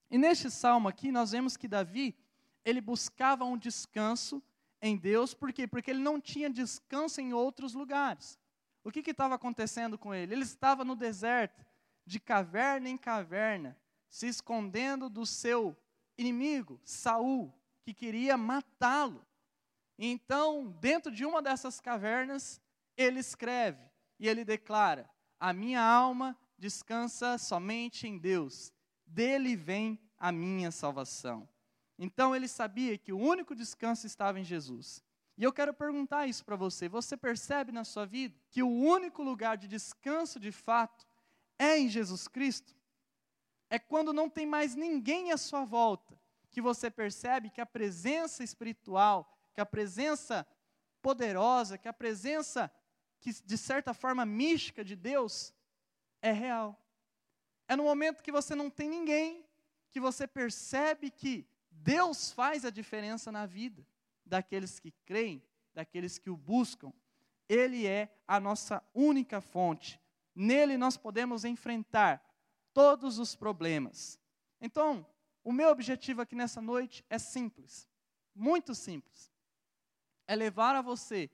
E 0.10 0.18
neste 0.18 0.52
salmo 0.52 0.88
aqui, 0.88 1.12
nós 1.12 1.32
vemos 1.32 1.58
que 1.58 1.68
Davi, 1.68 2.16
ele 2.64 2.80
buscava 2.80 3.44
um 3.44 3.58
descanso 3.58 4.42
em 4.82 4.96
Deus, 4.96 5.34
por 5.34 5.52
quê? 5.52 5.68
Porque 5.68 5.90
ele 5.90 6.02
não 6.02 6.22
tinha 6.22 6.50
descanso 6.50 7.20
em 7.20 7.34
outros 7.34 7.74
lugares. 7.74 8.40
O 8.84 8.92
que 8.92 9.10
estava 9.10 9.34
acontecendo 9.34 9.98
com 9.98 10.14
ele? 10.14 10.34
Ele 10.34 10.44
estava 10.44 10.86
no 10.86 10.96
deserto, 10.96 11.66
de 12.06 12.20
caverna 12.20 12.90
em 12.90 12.98
caverna, 12.98 13.78
se 14.10 14.28
escondendo 14.28 15.10
do 15.10 15.26
seu 15.26 15.76
inimigo, 16.18 16.80
Saul, 16.84 17.54
que 17.84 17.94
queria 17.94 18.38
matá-lo. 18.38 19.26
Então, 19.98 20.68
dentro 20.80 21.12
de 21.12 21.26
uma 21.26 21.42
dessas 21.42 21.80
cavernas, 21.80 22.62
ele 22.98 23.20
escreve 23.20 23.84
e 24.20 24.28
ele 24.28 24.46
declara: 24.46 25.10
A 25.40 25.52
minha 25.54 25.82
alma 25.82 26.38
descansa 26.58 27.38
somente 27.38 28.08
em 28.08 28.18
Deus, 28.18 28.72
dele 29.06 29.56
vem 29.56 30.00
a 30.18 30.32
minha 30.32 30.72
salvação. 30.72 31.48
Então 31.98 32.36
ele 32.36 32.48
sabia 32.48 32.98
que 32.98 33.14
o 33.14 33.18
único 33.18 33.56
descanso 33.56 34.06
estava 34.06 34.40
em 34.40 34.44
Jesus. 34.44 35.04
E 35.38 35.44
eu 35.44 35.52
quero 35.52 35.74
perguntar 35.74 36.28
isso 36.28 36.44
para 36.44 36.56
você: 36.56 36.88
você 36.88 37.16
percebe 37.16 37.72
na 37.72 37.84
sua 37.84 38.06
vida 38.06 38.36
que 38.50 38.64
o 38.64 38.70
único 38.70 39.24
lugar 39.24 39.58
de 39.58 39.68
descanso 39.68 40.40
de 40.40 40.52
fato 40.52 41.06
é 41.58 41.78
em 41.78 41.90
Jesus 41.90 42.28
Cristo? 42.28 42.76
É 43.70 43.80
quando 43.80 44.14
não 44.14 44.30
tem 44.30 44.46
mais 44.46 44.76
ninguém 44.76 45.32
à 45.32 45.38
sua 45.38 45.66
volta 45.66 46.20
que 46.50 46.62
você 46.62 46.90
percebe 46.90 47.50
que 47.50 47.60
a 47.60 47.66
presença 47.66 48.44
espiritual, 48.44 49.30
que 49.54 49.60
a 49.60 49.66
presença 49.66 50.48
poderosa, 51.02 51.78
que 51.78 51.88
a 51.88 51.94
presença 51.94 52.72
que 53.20 53.34
de 53.44 53.58
certa 53.58 53.94
forma 53.94 54.26
mística 54.26 54.84
de 54.84 54.96
Deus 54.96 55.54
é 56.22 56.32
real. 56.32 56.80
É 57.68 57.76
no 57.76 57.84
momento 57.84 58.22
que 58.22 58.32
você 58.32 58.54
não 58.54 58.70
tem 58.70 58.88
ninguém 58.88 59.46
que 59.90 60.00
você 60.00 60.28
percebe 60.28 61.10
que 61.10 61.48
Deus 61.72 62.32
faz 62.32 62.66
a 62.66 62.70
diferença 62.70 63.32
na 63.32 63.46
vida 63.46 63.86
daqueles 64.26 64.80
que 64.80 64.92
creem, 65.06 65.44
daqueles 65.74 66.18
que 66.18 66.30
o 66.30 66.38
buscam. 66.38 66.94
Ele 67.48 67.88
é 67.88 68.10
a 68.28 68.40
nossa 68.40 68.84
única 68.94 69.42
fonte. 69.42 70.00
Nele 70.36 70.78
nós 70.78 70.98
podemos 70.98 71.46
enfrentar 71.46 72.22
todos 72.74 73.18
os 73.20 73.36
problemas. 73.36 74.20
Então, 74.60 75.08
o 75.44 75.54
meu 75.54 75.70
objetivo 75.70 76.22
aqui 76.22 76.36
nessa 76.36 76.62
noite 76.62 77.06
é 77.10 77.18
simples, 77.18 77.88
muito 78.36 78.76
simples. 78.76 79.32
É 80.28 80.36
levar 80.36 80.76
a 80.76 80.82
você 80.82 81.30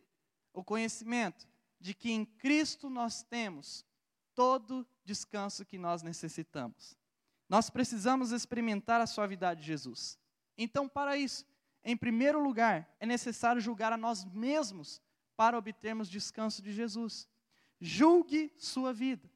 o 0.53 0.63
conhecimento 0.63 1.47
de 1.79 1.93
que 1.93 2.11
em 2.11 2.25
Cristo 2.25 2.89
nós 2.89 3.23
temos 3.23 3.85
todo 4.35 4.87
descanso 5.03 5.65
que 5.65 5.77
nós 5.77 6.03
necessitamos. 6.03 6.97
Nós 7.49 7.69
precisamos 7.69 8.31
experimentar 8.31 9.01
a 9.01 9.07
suavidade 9.07 9.61
de 9.61 9.67
Jesus. 9.67 10.19
Então, 10.57 10.87
para 10.87 11.17
isso, 11.17 11.45
em 11.83 11.97
primeiro 11.97 12.41
lugar, 12.41 12.93
é 12.99 13.05
necessário 13.05 13.61
julgar 13.61 13.91
a 13.91 13.97
nós 13.97 14.23
mesmos 14.25 15.01
para 15.35 15.57
obtermos 15.57 16.09
descanso 16.09 16.61
de 16.61 16.71
Jesus. 16.71 17.27
Julgue 17.81 18.53
sua 18.57 18.93
vida. 18.93 19.27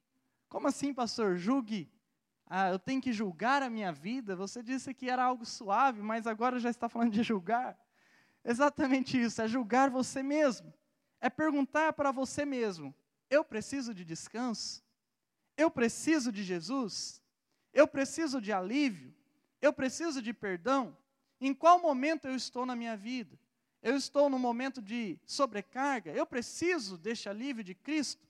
Como 0.48 0.68
assim, 0.68 0.94
pastor? 0.94 1.36
Julgue. 1.36 1.90
Ah, 2.46 2.70
eu 2.70 2.78
tenho 2.78 3.02
que 3.02 3.12
julgar 3.12 3.60
a 3.60 3.68
minha 3.68 3.90
vida? 3.92 4.36
Você 4.36 4.62
disse 4.62 4.94
que 4.94 5.10
era 5.10 5.24
algo 5.24 5.44
suave, 5.44 6.00
mas 6.00 6.28
agora 6.28 6.60
já 6.60 6.70
está 6.70 6.88
falando 6.88 7.10
de 7.10 7.24
julgar. 7.24 7.76
Exatamente 8.44 9.20
isso, 9.20 9.42
é 9.42 9.48
julgar 9.48 9.90
você 9.90 10.22
mesmo. 10.22 10.72
É 11.20 11.28
perguntar 11.28 11.92
para 11.94 12.12
você 12.12 12.44
mesmo: 12.44 12.94
eu 13.28 13.44
preciso 13.44 13.92
de 13.92 14.04
descanso? 14.04 14.80
Eu 15.56 15.68
preciso 15.68 16.30
de 16.30 16.44
Jesus? 16.44 17.20
Eu 17.72 17.88
preciso 17.88 18.40
de 18.40 18.52
alívio? 18.52 19.12
Eu 19.60 19.72
preciso 19.72 20.22
de 20.22 20.32
perdão? 20.32 20.96
Em 21.40 21.52
qual 21.52 21.80
momento 21.80 22.28
eu 22.28 22.36
estou 22.36 22.64
na 22.64 22.76
minha 22.76 22.96
vida? 22.96 23.36
Eu 23.82 23.96
estou 23.96 24.30
no 24.30 24.38
momento 24.38 24.80
de 24.80 25.18
sobrecarga? 25.26 26.12
Eu 26.12 26.26
preciso 26.26 26.96
deste 26.96 27.28
alívio 27.28 27.64
de 27.64 27.74
Cristo? 27.74 28.25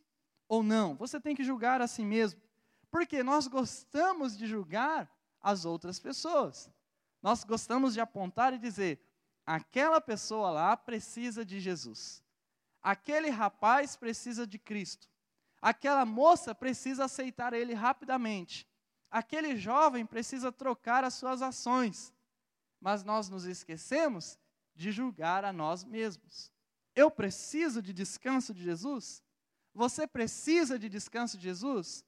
Ou 0.49 0.63
não? 0.63 0.95
Você 0.97 1.21
tem 1.21 1.35
que 1.35 1.45
julgar 1.45 1.81
a 1.81 1.87
si 1.87 2.05
mesmo. 2.05 2.41
Porque 2.91 3.23
nós 3.23 3.47
gostamos 3.47 4.37
de 4.37 4.47
julgar 4.47 5.11
as 5.41 5.65
outras 5.65 5.99
pessoas. 5.99 6.71
Nós 7.23 7.45
gostamos 7.45 7.95
de 7.95 8.01
apontar 8.01 8.53
e 8.55 8.59
dizer: 8.59 9.01
aquela 9.45 10.01
pessoa 10.01 10.51
lá 10.51 10.77
precisa 10.77 11.45
de 11.45 11.61
Jesus. 11.61 12.23
Aquele 12.83 13.31
rapaz 13.31 13.97
precisa 13.97 14.47
de 14.47 14.59
Cristo. 14.59 15.09
Aquela 15.61 16.05
moça 16.05 16.55
precisa 16.55 17.05
aceitar 17.05 17.53
ele 17.53 17.75
rapidamente. 17.75 18.69
Aquele 19.11 19.57
jovem 19.57 20.07
precisa 20.07 20.53
trocar 20.53 21.03
as 21.03 21.15
suas 21.15 21.43
ações 21.43 22.15
mas 22.81 23.03
nós 23.03 23.29
nos 23.29 23.45
esquecemos 23.45 24.39
de 24.75 24.93
julgar 24.93 25.45
a 25.45 25.53
nós 25.53 25.85
mesmos. 25.85 26.53
Eu 26.95 27.11
preciso 27.11 27.83
de 27.83 27.93
descanso 27.93 28.55
de 28.55 28.63
Jesus? 28.63 29.23
Você 29.77 30.07
precisa 30.07 30.79
de 30.79 30.89
descanso 30.89 31.37
de 31.37 31.43
Jesus? 31.45 32.03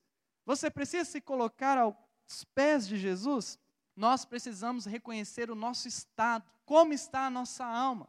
Você 0.46 0.70
precisa 0.70 1.04
se 1.04 1.20
colocar 1.20 1.76
aos 1.76 2.42
pés 2.54 2.88
de 2.88 2.96
Jesus? 2.96 3.58
Nós 3.94 4.24
precisamos 4.24 4.86
reconhecer 4.86 5.50
o 5.50 5.54
nosso 5.54 5.86
estado, 5.86 6.50
como 6.64 6.94
está 6.94 7.26
a 7.26 7.30
nossa 7.30 7.66
alma. 7.66 8.08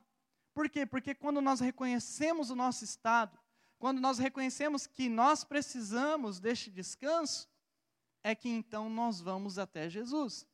Por 0.54 0.70
quê? 0.70 0.86
Porque 0.86 1.14
quando 1.14 1.42
nós 1.42 1.60
reconhecemos 1.60 2.50
o 2.50 2.56
nosso 2.56 2.86
estado, 2.86 3.38
quando 3.78 4.00
nós 4.00 4.18
reconhecemos 4.18 4.88
que 4.88 5.10
nós 5.10 5.44
precisamos 5.44 6.40
deste 6.40 6.72
descanso, 6.72 7.46
é 8.24 8.34
que 8.34 8.48
então 8.48 8.90
nós 8.90 9.20
vamos 9.20 9.60
até 9.60 9.90
Jesus. 9.90 10.48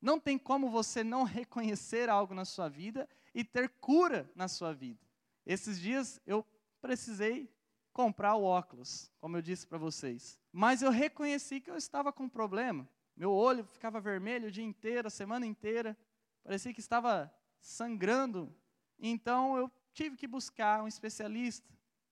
Não 0.00 0.18
tem 0.18 0.38
como 0.38 0.70
você 0.70 1.04
não 1.04 1.24
reconhecer 1.24 2.08
algo 2.08 2.32
na 2.32 2.46
sua 2.46 2.70
vida 2.70 3.06
e 3.34 3.44
ter 3.44 3.68
cura 3.68 4.32
na 4.34 4.48
sua 4.48 4.72
vida. 4.72 5.06
Esses 5.44 5.78
dias 5.78 6.18
eu 6.26 6.42
precisei 6.80 7.52
comprar 7.92 8.34
o 8.34 8.44
óculos, 8.44 9.10
como 9.20 9.36
eu 9.36 9.42
disse 9.42 9.66
para 9.66 9.78
vocês. 9.78 10.40
Mas 10.52 10.82
eu 10.82 10.90
reconheci 10.90 11.60
que 11.60 11.70
eu 11.70 11.76
estava 11.76 12.12
com 12.12 12.24
um 12.24 12.28
problema. 12.28 12.88
Meu 13.16 13.32
olho 13.32 13.64
ficava 13.64 14.00
vermelho 14.00 14.48
o 14.48 14.50
dia 14.50 14.64
inteiro, 14.64 15.08
a 15.08 15.10
semana 15.10 15.46
inteira. 15.46 15.96
Parecia 16.42 16.72
que 16.72 16.80
estava 16.80 17.32
sangrando. 17.60 18.54
Então 18.98 19.56
eu 19.56 19.70
tive 19.92 20.16
que 20.16 20.26
buscar 20.26 20.82
um 20.82 20.88
especialista. 20.88 21.68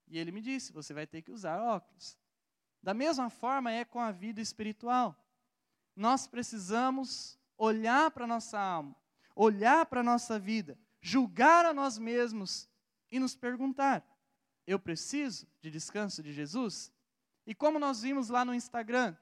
E 0.07 0.19
ele 0.19 0.33
me 0.33 0.41
disse: 0.41 0.73
você 0.73 0.93
vai 0.93 1.07
ter 1.07 1.23
que 1.23 1.33
usar 1.33 1.61
óculos. 1.61 2.19
Da 2.83 2.95
mesma 2.95 3.31
forma 3.31 3.73
é 3.73 3.85
com 3.85 4.01
a 4.01 4.11
vida 4.11 4.41
espiritual. 4.41 5.17
Nós 5.95 6.27
precisamos 6.27 7.39
olhar 7.57 8.11
para 8.11 8.25
a 8.25 8.29
nossa 8.29 8.59
alma, 8.59 8.95
olhar 9.35 9.85
para 9.87 10.01
a 10.01 10.05
nossa 10.05 10.39
vida, 10.39 10.79
julgar 11.01 11.67
a 11.67 11.75
nós 11.75 11.99
mesmos 11.99 12.69
e 13.11 13.19
nos 13.19 13.35
perguntar: 13.35 14.07
eu 14.69 14.79
preciso 14.79 15.47
de 15.63 15.71
descanso 15.71 16.23
de 16.23 16.31
Jesus? 16.31 16.93
E 17.47 17.55
como 17.55 17.79
nós 17.79 18.03
vimos 18.03 18.29
lá 18.29 18.45
no 18.45 18.55
Instagram, 18.55 19.17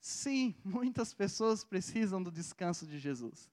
sim, 0.00 0.56
muitas 0.64 1.12
pessoas 1.12 1.62
precisam 1.62 2.22
do 2.22 2.30
descanso 2.32 2.86
de 2.86 2.98
Jesus. 2.98 3.50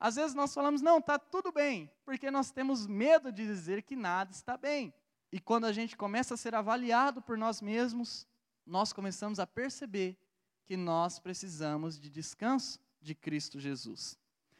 Às 0.00 0.16
vezes 0.16 0.34
nós 0.34 0.52
falamos, 0.52 0.82
não, 0.82 0.98
está 0.98 1.16
tudo 1.16 1.52
bem, 1.52 1.88
porque 2.04 2.28
nós 2.28 2.50
temos 2.50 2.88
medo 2.88 3.30
de 3.30 3.46
dizer 3.46 3.82
que 3.82 3.94
nada 3.94 4.32
está 4.32 4.56
bem. 4.56 4.92
E 5.30 5.38
quando 5.38 5.66
a 5.66 5.72
gente 5.72 5.96
começa 5.96 6.34
a 6.34 6.36
ser 6.36 6.56
avaliado 6.56 7.22
por 7.22 7.38
nós 7.38 7.62
mesmos, 7.62 8.26
nós 8.66 8.92
começamos 8.92 9.38
a 9.38 9.46
perceber 9.46 10.18
que 10.64 10.76
nós 10.76 11.20
precisamos 11.20 12.00
de 12.00 12.10
descanso 12.10 12.80
de 13.00 13.14
Cristo 13.14 13.60
Jesus. 13.60 14.18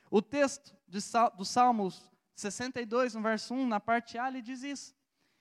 O 0.09 0.23
texto 0.23 0.77
do 0.87 1.45
Salmo 1.45 1.93
62, 2.37 3.15
no 3.15 3.23
verso 3.23 3.53
1, 3.53 3.67
na 3.67 3.81
parte 3.81 4.17
A, 4.17 4.29
ele 4.29 4.43
diz 4.43 4.63
isso. 4.63 4.95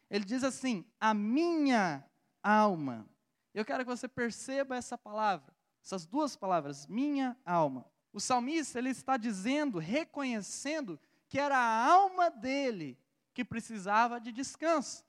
Ele 0.10 0.26
diz 0.26 0.44
assim: 0.44 0.86
A 1.00 1.14
minha 1.14 2.04
alma. 2.42 3.08
Eu 3.54 3.66
quero 3.66 3.84
que 3.84 3.90
você 3.90 4.08
perceba 4.08 4.76
essa 4.76 4.98
palavra, 4.98 5.54
essas 5.84 6.06
duas 6.06 6.36
palavras, 6.36 6.88
minha 6.88 7.36
alma. 7.46 7.86
O 8.14 8.20
salmista, 8.20 8.80
ele 8.80 8.90
está 8.90 9.18
dizendo, 9.18 9.80
reconhecendo 9.80 11.00
que 11.28 11.40
era 11.40 11.58
a 11.58 11.86
alma 11.86 12.30
dele 12.30 12.98
que 13.34 13.46
precisava 13.46 14.20
de 14.20 14.32
descanso. 14.32 15.06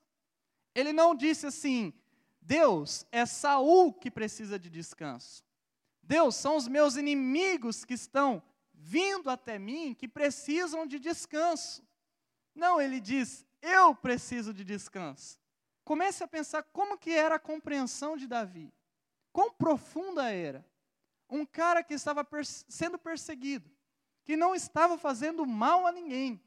Ele 0.75 0.92
não 0.92 1.14
disse 1.14 1.47
assim: 1.47 1.92
Deus, 2.40 3.07
é 3.11 3.25
Saul 3.25 3.92
que 3.92 4.11
precisa 4.11 4.59
de 4.59 4.69
descanso. 4.69 5.45
Deus, 6.02 6.35
são 6.35 6.57
os 6.57 6.66
meus 6.66 6.97
inimigos 6.97 7.85
que 7.85 7.95
estão 7.95 8.42
vindo 8.75 9.30
até 9.30 9.59
mim, 9.59 9.95
que 9.95 10.09
precisam 10.09 10.87
de 10.87 10.99
descanso. 10.99 11.83
Não, 12.54 12.80
ele 12.80 13.00
diz: 13.00 13.47
eu 13.62 13.95
preciso 13.95 14.52
de 14.52 14.64
descanso. 14.64 15.38
Comece 15.85 16.23
a 16.23 16.29
pensar 16.29 16.62
como 16.62 16.99
que 16.99 17.11
era 17.11 17.37
a 17.37 17.40
compreensão 17.40 18.17
de 18.17 18.26
Davi. 18.26 18.73
Quão 19.33 19.52
profunda 19.52 20.31
era. 20.31 20.64
Um 21.29 21.47
cara 21.47 21.83
que 21.83 21.95
estava 21.95 22.26
sendo 22.69 22.99
perseguido, 22.99 23.71
que 24.25 24.37
não 24.37 24.55
estava 24.55 24.99
fazendo 24.99 25.47
mal 25.47 25.87
a 25.87 25.93
ninguém, 25.93 26.43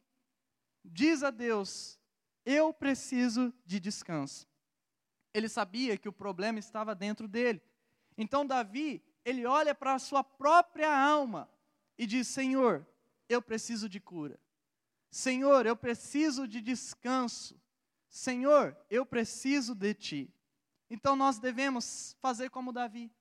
diz 0.84 1.24
a 1.24 1.29
Deus: 1.29 2.00
Eu 2.46 2.74
preciso 2.74 3.53
de 3.65 3.79
descanso. 3.79 4.48
Ele 5.34 5.48
sabia 5.48 5.98
que 5.98 6.10
o 6.10 6.13
problema 6.13 6.60
estava 6.60 6.93
dentro 6.93 7.27
dele. 7.27 7.62
Então, 8.17 8.46
Davi, 8.46 9.01
ele 9.25 9.46
olha 9.46 9.74
para 9.74 9.96
a 9.96 10.00
sua 10.00 10.24
própria 10.24 10.96
alma 10.96 11.50
e 11.98 12.05
diz: 12.05 12.27
Senhor, 12.27 12.86
eu 13.29 13.41
preciso 13.41 13.88
de 13.88 14.00
cura. 14.00 14.39
Senhor, 15.13 15.67
eu 15.67 15.75
preciso 15.75 16.48
de 16.48 16.60
descanso. 16.60 17.55
Senhor, 18.10 18.75
eu 18.89 19.05
preciso 19.05 19.75
de 19.75 19.93
ti. 19.93 20.34
Então 20.89 21.15
nós 21.15 21.38
devemos 21.38 22.17
fazer 22.20 22.50
como 22.50 22.74
Davi, 22.74 23.13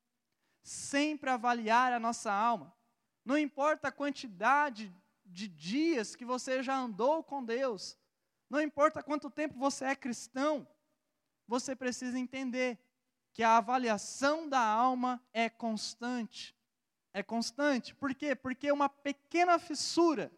sempre 0.62 1.28
avaliar 1.28 1.92
a 1.92 2.00
nossa 2.00 2.32
alma. 2.32 2.74
Não 3.22 3.36
importa 3.36 3.88
a 3.88 3.92
quantidade 3.92 4.90
de 5.22 5.46
dias 5.46 6.16
que 6.16 6.24
você 6.24 6.62
já 6.62 6.74
andou 6.74 7.22
com 7.22 7.44
Deus, 7.44 7.98
não 8.48 8.62
importa 8.62 9.02
quanto 9.02 9.28
tempo 9.28 9.58
você 9.58 9.84
é 9.84 9.94
cristão, 9.94 10.66
você 11.46 11.76
precisa 11.76 12.18
entender 12.18 12.78
que 13.34 13.42
a 13.42 13.58
avaliação 13.58 14.48
da 14.48 14.60
alma 14.60 15.22
é 15.30 15.50
constante. 15.50 16.56
É 17.12 17.22
constante. 17.22 17.94
Por 17.94 18.14
quê? 18.14 18.34
Porque 18.34 18.72
uma 18.72 18.88
pequena 18.88 19.58
fissura 19.58 20.32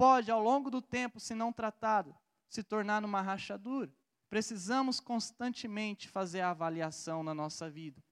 pode, 0.00 0.30
ao 0.30 0.42
longo 0.42 0.70
do 0.70 0.80
tempo, 0.80 1.20
se 1.20 1.34
não 1.34 1.52
tratado, 1.52 2.16
se 2.48 2.62
tornar 2.62 3.02
numa 3.02 3.20
rachadura. 3.20 3.92
Precisamos 4.30 4.98
constantemente 4.98 6.08
fazer 6.08 6.40
a 6.40 6.52
avaliação 6.52 7.22
na 7.22 7.34
nossa 7.34 7.68
vida, 7.68 8.02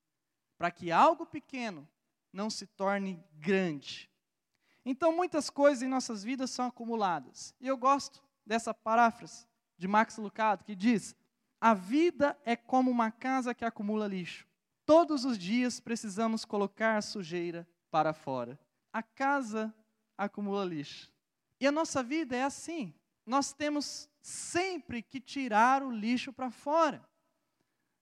para 0.59 0.71
que 0.71 0.93
algo 0.93 1.25
pequeno 1.25 1.89
não 2.31 2.51
se 2.51 2.67
torne 2.67 3.25
grande. 3.33 4.11
Então, 4.85 5.17
muitas 5.17 5.49
coisas 5.49 5.83
em 5.83 5.89
nossas 5.89 6.23
vidas 6.23 6.51
são 6.51 6.67
acumuladas. 6.67 7.55
E 7.59 7.67
eu 7.67 7.79
gosto 7.79 8.23
dessa 8.45 8.75
paráfrase 8.75 9.47
de 9.79 9.89
Max 9.89 10.19
Lucado, 10.19 10.65
que 10.65 10.75
diz: 10.75 11.17
A 11.59 11.73
vida 11.73 12.39
é 12.45 12.55
como 12.55 12.91
uma 12.91 13.11
casa 13.11 13.55
que 13.55 13.65
acumula 13.65 14.07
lixo. 14.07 14.47
Todos 14.85 15.25
os 15.25 15.39
dias 15.39 15.81
precisamos 15.81 16.45
colocar 16.45 16.99
a 16.99 17.03
sujeira 17.03 17.67
para 17.91 18.13
fora. 18.13 18.61
A 18.93 19.03
casa 19.03 19.75
acumula 20.19 20.67
lixo. 20.67 21.17
E 21.61 21.67
a 21.67 21.73
nossa 21.73 22.03
vida 22.03 22.37
é 22.37 22.43
assim. 22.43 22.95
Nós 23.27 23.53
temos 23.53 24.09
sempre 24.23 25.03
que 25.03 25.21
tirar 25.21 25.83
o 25.83 25.91
lixo 25.91 26.33
para 26.33 26.51
fora. 26.51 27.07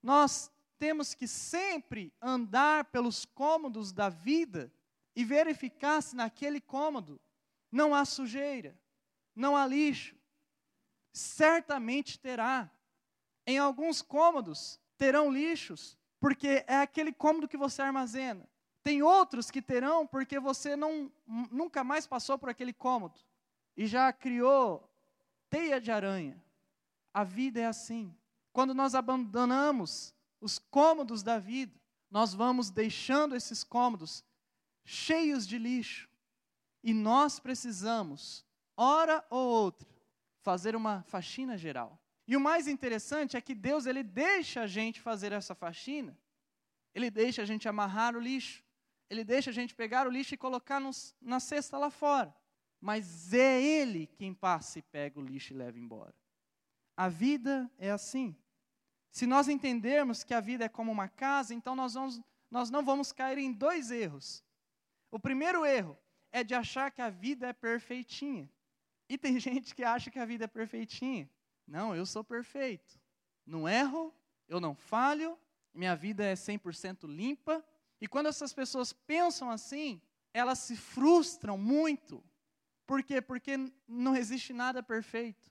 Nós 0.02 0.50
temos 0.78 1.14
que 1.14 1.26
sempre 1.26 2.12
andar 2.20 2.84
pelos 2.86 3.25
cômodos 3.25 3.92
da 3.92 4.08
vida 4.08 4.72
e 5.14 5.25
verificar 5.25 6.02
se 6.02 6.14
naquele 6.14 6.60
cômodo 6.60 7.20
não 7.72 7.94
há 7.94 8.04
sujeira, 8.04 8.78
não 9.34 9.56
há 9.56 9.66
lixo. 9.66 10.14
Certamente 11.12 12.18
terá. 12.18 12.70
Em 13.46 13.58
alguns 13.58 14.02
cômodos 14.02 14.78
terão 14.98 15.30
lixos, 15.30 15.96
porque 16.20 16.64
é 16.66 16.76
aquele 16.76 17.12
cômodo 17.12 17.48
que 17.48 17.56
você 17.56 17.80
armazena. 17.80 18.48
Tem 18.82 19.02
outros 19.02 19.50
que 19.50 19.62
terão 19.62 20.06
porque 20.06 20.38
você 20.38 20.76
não, 20.76 21.10
nunca 21.50 21.82
mais 21.82 22.06
passou 22.06 22.38
por 22.38 22.48
aquele 22.48 22.72
cômodo 22.72 23.25
e 23.76 23.87
já 23.87 24.12
criou 24.12 24.88
teia 25.50 25.80
de 25.80 25.90
aranha. 25.90 26.42
A 27.12 27.23
vida 27.23 27.61
é 27.61 27.66
assim. 27.66 28.14
Quando 28.52 28.73
nós 28.73 28.95
abandonamos 28.95 30.14
os 30.40 30.59
cômodos 30.59 31.23
da 31.23 31.38
vida, 31.38 31.78
nós 32.11 32.33
vamos 32.33 32.71
deixando 32.71 33.37
esses 33.37 33.62
cômodos 33.62 34.25
cheios 34.84 35.47
de 35.47 35.58
lixo. 35.58 36.08
E 36.82 36.95
nós 36.95 37.39
precisamos, 37.39 38.45
hora 38.76 39.25
ou 39.28 39.47
outra, 39.47 39.89
fazer 40.41 40.75
uma 40.76 41.02
faxina 41.02 41.58
geral. 41.58 42.00
E 42.26 42.36
o 42.36 42.41
mais 42.41 42.67
interessante 42.67 43.36
é 43.36 43.41
que 43.41 43.54
Deus 43.54 43.86
ele 43.86 44.02
deixa 44.02 44.62
a 44.62 44.67
gente 44.67 45.00
fazer 45.00 45.32
essa 45.32 45.54
faxina. 45.54 46.17
Ele 46.95 47.10
deixa 47.10 47.43
a 47.43 47.45
gente 47.45 47.69
amarrar 47.69 48.17
o 48.17 48.21
lixo. 48.21 48.65
Ele 49.10 49.23
deixa 49.23 49.50
a 49.50 49.52
gente 49.52 49.75
pegar 49.75 50.06
o 50.06 50.10
lixo 50.10 50.34
e 50.34 50.39
colocar 50.39 50.80
nos, 50.80 51.15
na 51.21 51.41
cesta 51.41 51.76
lá 51.76 51.91
fora 51.91 52.34
mas 52.80 53.32
é 53.32 53.60
Ele 53.62 54.06
quem 54.06 54.32
passa 54.34 54.78
e 54.78 54.82
pega 54.82 55.19
o 55.19 55.23
lixo 55.23 55.52
e 55.52 55.56
leva 55.56 55.78
embora. 55.78 56.15
A 56.97 57.08
vida 57.08 57.71
é 57.78 57.91
assim. 57.91 58.36
Se 59.10 59.26
nós 59.26 59.49
entendermos 59.49 60.25
que 60.25 60.34
a 60.34 60.41
vida 60.41 60.65
é 60.65 60.69
como 60.69 60.93
uma 60.93 61.08
casa, 61.08 61.54
então 61.54 61.75
nós, 61.75 61.95
vamos, 61.95 62.21
nós 62.50 62.71
não 62.71 62.84
vamos 62.84 63.12
cair 63.12 63.39
em 63.39 63.52
dois 63.52 63.91
erros. 63.91 64.45
O 65.10 65.19
primeiro 65.19 65.65
erro 65.65 65.99
é 66.30 66.45
de 66.45 66.54
achar 66.54 66.91
que 66.91 67.00
a 67.00 67.08
vida 67.08 67.49
é 67.49 67.52
perfeitinha. 67.52 68.50
E 69.08 69.17
tem 69.17 69.39
gente 69.41 69.75
que 69.75 69.84
acha 69.84 70.10
que 70.10 70.19
a 70.19 70.25
vida 70.25 70.45
é 70.45 70.49
perfeitinha. 70.49 71.30
Não, 71.67 71.95
eu 71.95 72.06
sou 72.06 72.23
perfeito. 72.23 73.00
Não 73.45 73.69
erro, 73.69 74.15
eu 74.49 74.60
não 74.60 74.75
falho, 74.75 75.39
minha 75.73 75.95
vida 75.95 76.25
é 76.25 76.34
100% 76.34 77.06
limpa. 77.06 77.65
E 78.00 78.06
quando 78.06 78.26
essas 78.26 78.52
pessoas 78.52 78.93
pensam 78.93 79.50
assim, 79.50 80.00
elas 80.32 80.58
se 80.58 80.76
frustram 80.76 81.56
muito, 81.56 82.23
por 82.86 83.02
quê? 83.02 83.20
Porque 83.20 83.56
não 83.88 84.16
existe 84.16 84.52
nada 84.52 84.82
perfeito. 84.82 85.50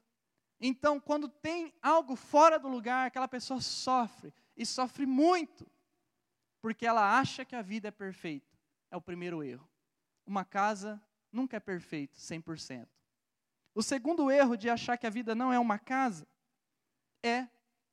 Então, 0.59 0.99
quando 0.99 1.27
tem 1.27 1.73
algo 1.81 2.15
fora 2.15 2.57
do 2.57 2.67
lugar, 2.67 3.07
aquela 3.07 3.27
pessoa 3.27 3.59
sofre, 3.59 4.33
e 4.55 4.65
sofre 4.65 5.05
muito, 5.05 5.69
porque 6.61 6.85
ela 6.85 7.19
acha 7.19 7.43
que 7.43 7.55
a 7.55 7.61
vida 7.61 7.89
é 7.89 7.91
perfeita. 7.91 8.57
É 8.89 8.95
o 8.95 9.01
primeiro 9.01 9.43
erro. 9.43 9.67
Uma 10.25 10.45
casa 10.45 11.01
nunca 11.31 11.57
é 11.57 11.59
perfeita, 11.59 12.17
100%. 12.17 12.87
O 13.73 13.83
segundo 13.83 14.31
erro 14.31 14.55
de 14.55 14.69
achar 14.69 14.97
que 14.97 15.05
a 15.05 15.09
vida 15.09 15.35
não 15.35 15.51
é 15.51 15.59
uma 15.59 15.77
casa 15.77 16.25
é 17.21 17.47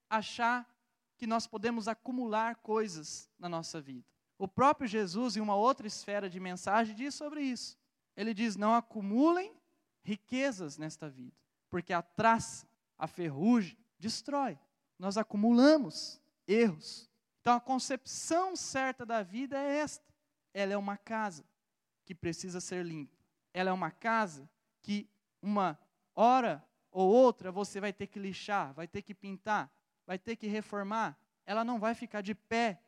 achar 0.08 0.68
que 1.16 1.26
nós 1.26 1.46
podemos 1.46 1.88
acumular 1.88 2.56
coisas 2.56 3.28
na 3.38 3.48
nossa 3.48 3.80
vida. 3.80 4.06
O 4.38 4.46
próprio 4.46 4.86
Jesus, 4.86 5.36
em 5.36 5.40
uma 5.40 5.56
outra 5.56 5.86
esfera 5.86 6.30
de 6.30 6.38
mensagem, 6.38 6.94
diz 6.94 7.14
sobre 7.14 7.42
isso. 7.42 7.78
Ele 8.16 8.34
diz: 8.34 8.56
não 8.56 8.74
acumulem 8.74 9.54
riquezas 10.02 10.76
nesta 10.76 11.08
vida, 11.08 11.36
porque 11.70 11.92
a 11.92 12.02
traça, 12.02 12.66
a 12.98 13.06
ferrugem, 13.06 13.76
destrói. 13.98 14.58
Nós 14.98 15.16
acumulamos 15.16 16.20
erros. 16.46 17.10
Então 17.40 17.54
a 17.54 17.60
concepção 17.60 18.54
certa 18.54 19.04
da 19.04 19.22
vida 19.22 19.58
é 19.58 19.78
esta: 19.78 20.04
ela 20.52 20.72
é 20.72 20.76
uma 20.76 20.96
casa 20.96 21.44
que 22.04 22.14
precisa 22.14 22.60
ser 22.60 22.84
limpa. 22.84 23.16
Ela 23.54 23.70
é 23.70 23.72
uma 23.72 23.90
casa 23.90 24.48
que 24.80 25.08
uma 25.40 25.78
hora 26.14 26.64
ou 26.90 27.10
outra 27.10 27.50
você 27.50 27.80
vai 27.80 27.92
ter 27.92 28.06
que 28.06 28.18
lixar, 28.18 28.72
vai 28.74 28.86
ter 28.86 29.02
que 29.02 29.14
pintar, 29.14 29.72
vai 30.06 30.18
ter 30.18 30.36
que 30.36 30.46
reformar. 30.46 31.18
Ela 31.44 31.64
não 31.64 31.78
vai 31.78 31.94
ficar 31.94 32.20
de 32.20 32.34
pé 32.34 32.80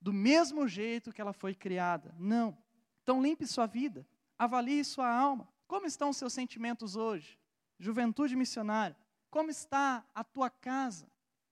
do 0.00 0.12
mesmo 0.12 0.66
jeito 0.66 1.12
que 1.12 1.20
ela 1.20 1.32
foi 1.32 1.54
criada. 1.54 2.14
Não. 2.18 2.56
Então 3.02 3.22
limpe 3.22 3.46
sua 3.46 3.66
vida. 3.66 4.06
Avalie 4.42 4.84
sua 4.84 5.08
alma. 5.08 5.48
Como 5.68 5.86
estão 5.86 6.10
os 6.10 6.16
seus 6.16 6.32
sentimentos 6.32 6.96
hoje? 6.96 7.38
Juventude 7.78 8.34
missionária. 8.34 8.96
Como 9.30 9.52
está 9.52 10.04
a 10.12 10.24
tua 10.24 10.50
casa 10.50 11.08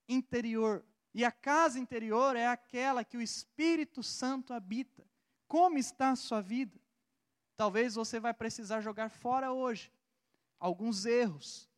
interior? 0.09 0.85
E 1.15 1.25
a 1.25 1.31
casa 1.31 1.79
interior 1.79 2.35
é 2.35 2.49
aquela 2.49 3.05
que 3.05 3.17
o 3.17 3.23
Espírito 3.23 4.03
Santo 4.03 4.53
habita. 4.53 5.07
Como 5.47 5.79
está 5.79 6.11
a 6.11 6.17
sua 6.17 6.41
vida? 6.41 6.81
Talvez 7.57 7.95
você 7.95 8.19
vai 8.19 8.35
precisar 8.35 8.81
jogar 8.81 9.09
fora 9.09 9.53
hoje 9.53 9.93
alguns 10.59 11.07
erros. 11.07 11.71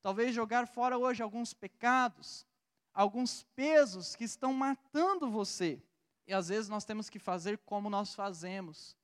Talvez 0.00 0.32
jogar 0.32 0.68
fora 0.68 0.96
hoje 0.96 1.20
alguns 1.20 1.52
pecados, 1.52 2.46
alguns 2.94 3.42
pesos 3.56 4.14
que 4.14 4.22
estão 4.22 4.52
matando 4.52 5.28
você. 5.28 5.82
E 6.28 6.32
às 6.32 6.46
vezes 6.46 6.68
nós 6.68 6.84
temos 6.84 7.10
que 7.10 7.18
fazer 7.18 7.58
como 7.58 7.90
nós 7.90 8.14
fazemos 8.14 8.96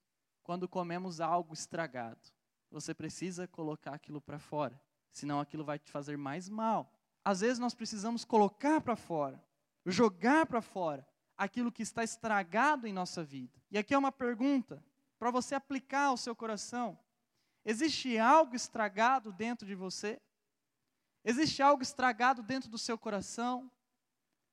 quando 0.47 0.69
comemos 0.69 1.21
algo 1.21 1.53
estragado. 1.53 2.21
Você 2.71 2.95
precisa 2.95 3.49
colocar 3.49 3.95
aquilo 3.95 4.21
para 4.21 4.39
fora, 4.39 4.81
senão 5.11 5.41
aquilo 5.41 5.65
vai 5.65 5.77
te 5.77 5.91
fazer 5.91 6.17
mais 6.17 6.49
mal. 6.49 6.89
Às 7.25 7.41
vezes 7.41 7.59
nós 7.59 7.75
precisamos 7.75 8.25
colocar 8.25 8.81
para 8.81 8.95
fora, 8.95 9.45
jogar 9.85 10.47
para 10.47 10.63
fora 10.63 11.05
aquilo 11.37 11.73
que 11.73 11.83
está 11.83 12.05
estragado 12.05 12.87
em 12.87 12.93
nossa 12.93 13.25
vida. 13.25 13.61
E 13.73 13.77
aqui 13.77 13.93
é 13.93 13.99
uma 13.99 14.13
pergunta 14.13 14.81
para 15.19 15.33
você 15.33 15.53
aplicar 15.57 16.05
ao 16.05 16.17
seu 16.17 16.37
coração. 16.37 16.97
Existe 17.65 18.17
algo 18.17 18.55
estragado 18.55 19.33
dentro 19.33 19.67
de 19.67 19.75
você? 19.75 20.23
Existe 21.25 21.61
algo 21.61 21.83
estragado 21.83 22.41
dentro 22.41 22.71
do 22.71 22.79
seu 22.79 22.97
coração? 22.97 23.69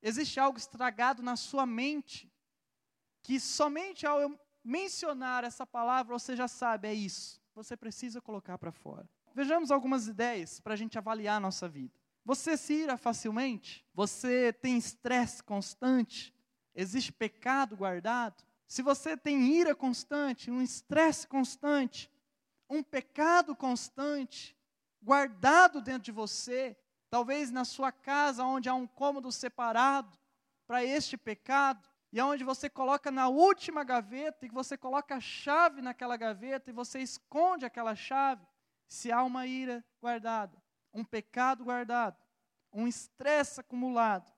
Existe 0.02 0.40
algo 0.40 0.58
estragado 0.58 1.22
na 1.22 1.36
sua 1.36 1.68
mente? 1.68 2.34
Que 3.22 3.40
somente 3.40 4.08
ao 4.08 4.20
mencionar 4.64 5.44
essa 5.44 5.66
palavra, 5.66 6.18
você 6.18 6.36
já 6.36 6.48
sabe, 6.48 6.88
é 6.88 6.94
isso. 6.94 7.42
Você 7.56 7.76
precisa 7.76 8.22
colocar 8.22 8.58
para 8.58 8.72
fora. 8.72 9.08
Vejamos 9.36 9.72
algumas 9.72 10.08
ideias 10.08 10.60
para 10.60 10.74
a 10.74 10.78
gente 10.78 10.98
avaliar 10.98 11.38
a 11.38 11.40
nossa 11.40 11.68
vida. 11.68 11.94
Você 12.26 12.56
se 12.56 12.74
ira 12.74 12.98
facilmente? 12.98 13.86
Você 13.94 14.54
tem 14.54 14.78
estresse 14.78 15.44
constante? 15.44 16.34
Existe 16.74 17.12
pecado 17.12 17.76
guardado? 17.76 18.44
Se 18.68 18.82
você 18.82 19.18
tem 19.18 19.56
ira 19.56 19.76
constante, 19.76 20.50
um 20.50 20.62
estresse 20.62 21.28
constante, 21.28 22.10
um 22.70 22.82
pecado 22.82 23.56
constante 23.56 24.58
guardado 25.02 25.82
dentro 25.82 26.04
de 26.04 26.12
você, 26.12 26.78
talvez 27.10 27.52
na 27.52 27.66
sua 27.66 27.92
casa 27.92 28.44
onde 28.44 28.70
há 28.70 28.74
um 28.74 28.88
cômodo 28.88 29.32
separado 29.32 30.18
para 30.66 30.84
este 30.84 31.18
pecado, 31.18 31.88
e 32.14 32.22
onde 32.22 32.44
você 32.44 32.70
coloca 32.70 33.10
na 33.10 33.28
última 33.28 33.84
gaveta, 33.84 34.46
e 34.46 34.50
você 34.50 34.78
coloca 34.78 35.16
a 35.16 35.20
chave 35.20 35.82
naquela 35.82 36.16
gaveta, 36.16 36.70
e 36.70 36.74
você 36.74 37.00
esconde 37.00 37.66
aquela 37.66 37.96
chave, 37.96 38.46
se 38.88 39.12
há 39.12 39.24
uma 39.24 39.48
ira 39.48 39.84
guardada, 40.00 40.56
um 40.94 41.04
pecado 41.04 41.64
guardado, 41.64 42.16
um 42.72 42.88
estresse 42.88 43.60
acumulado, 43.60 44.32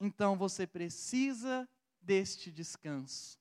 então 0.00 0.38
você 0.38 0.66
precisa 0.66 1.68
deste 2.00 2.50
descanso. 2.50 3.38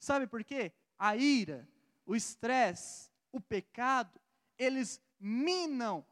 Sabe 0.00 0.26
por 0.26 0.42
quê? 0.42 0.72
A 0.98 1.14
ira, 1.16 1.66
o 2.04 2.16
estresse, 2.16 3.08
o 3.30 3.40
pecado, 3.40 4.20
eles 4.58 5.00
minam 5.20 6.04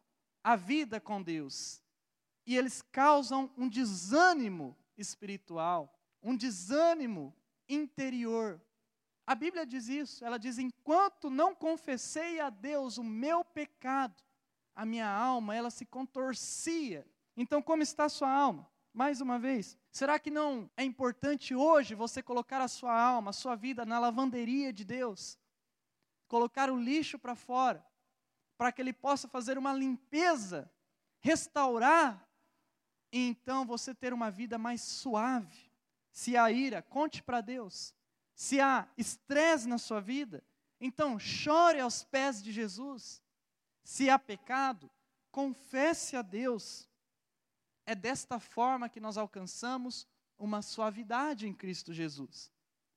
a 0.44 0.54
vida 0.54 1.00
com 1.00 1.20
Deus. 1.20 1.82
E 2.46 2.56
eles 2.56 2.82
causam 2.82 3.52
um 3.56 3.68
desânimo 3.68 4.76
espiritual, 4.96 5.93
um 6.24 6.34
desânimo 6.34 7.36
interior. 7.68 8.60
A 9.26 9.34
Bíblia 9.34 9.66
diz 9.66 9.88
isso, 9.88 10.24
ela 10.24 10.38
diz: 10.38 10.58
enquanto 10.58 11.28
não 11.28 11.54
confessei 11.54 12.40
a 12.40 12.48
Deus 12.50 12.96
o 12.96 13.04
meu 13.04 13.44
pecado, 13.44 14.24
a 14.74 14.84
minha 14.84 15.08
alma, 15.08 15.54
ela 15.54 15.70
se 15.70 15.84
contorcia. 15.84 17.06
Então, 17.36 17.62
como 17.62 17.82
está 17.82 18.04
a 18.04 18.08
sua 18.08 18.30
alma? 18.30 18.68
Mais 18.92 19.20
uma 19.20 19.38
vez, 19.38 19.76
será 19.90 20.18
que 20.18 20.30
não 20.30 20.70
é 20.76 20.84
importante 20.84 21.54
hoje 21.54 21.94
você 21.94 22.22
colocar 22.22 22.60
a 22.60 22.68
sua 22.68 22.96
alma, 22.98 23.30
a 23.30 23.32
sua 23.32 23.56
vida 23.56 23.84
na 23.84 23.98
lavanderia 23.98 24.72
de 24.72 24.84
Deus? 24.84 25.38
Colocar 26.28 26.70
o 26.70 26.78
lixo 26.78 27.18
para 27.18 27.34
fora, 27.34 27.84
para 28.56 28.70
que 28.70 28.80
Ele 28.80 28.92
possa 28.92 29.28
fazer 29.28 29.58
uma 29.58 29.72
limpeza, 29.72 30.70
restaurar, 31.20 32.24
e 33.12 33.28
então 33.28 33.66
você 33.66 33.94
ter 33.94 34.12
uma 34.12 34.30
vida 34.30 34.58
mais 34.58 34.80
suave. 34.80 35.63
Se 36.14 36.36
há 36.36 36.48
ira, 36.48 36.80
conte 36.80 37.20
para 37.20 37.40
Deus. 37.40 37.92
Se 38.36 38.60
há 38.60 38.88
estresse 38.96 39.66
na 39.66 39.78
sua 39.78 40.00
vida, 40.00 40.44
então 40.80 41.18
chore 41.18 41.80
aos 41.80 42.04
pés 42.04 42.40
de 42.40 42.52
Jesus. 42.52 43.20
Se 43.82 44.08
há 44.08 44.16
pecado, 44.16 44.88
confesse 45.32 46.16
a 46.16 46.22
Deus. 46.22 46.88
É 47.84 47.96
desta 47.96 48.38
forma 48.38 48.88
que 48.88 49.00
nós 49.00 49.18
alcançamos 49.18 50.06
uma 50.38 50.62
suavidade 50.62 51.48
em 51.48 51.52
Cristo 51.52 51.92
Jesus. 51.92 52.48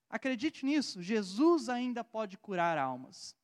Acredite 0.08 0.64
nisso, 0.64 1.02
Jesus 1.02 1.70
ainda 1.70 2.04
pode 2.04 2.38
curar 2.38 2.78
almas. 2.78 3.36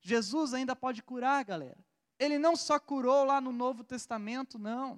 Jesus 0.00 0.54
ainda 0.54 0.76
pode 0.76 1.02
curar, 1.02 1.44
galera. 1.44 1.84
Ele 2.20 2.38
não 2.38 2.54
só 2.54 2.78
curou 2.78 3.24
lá 3.24 3.40
no 3.40 3.50
Novo 3.50 3.82
Testamento, 3.82 4.60
não. 4.60 4.96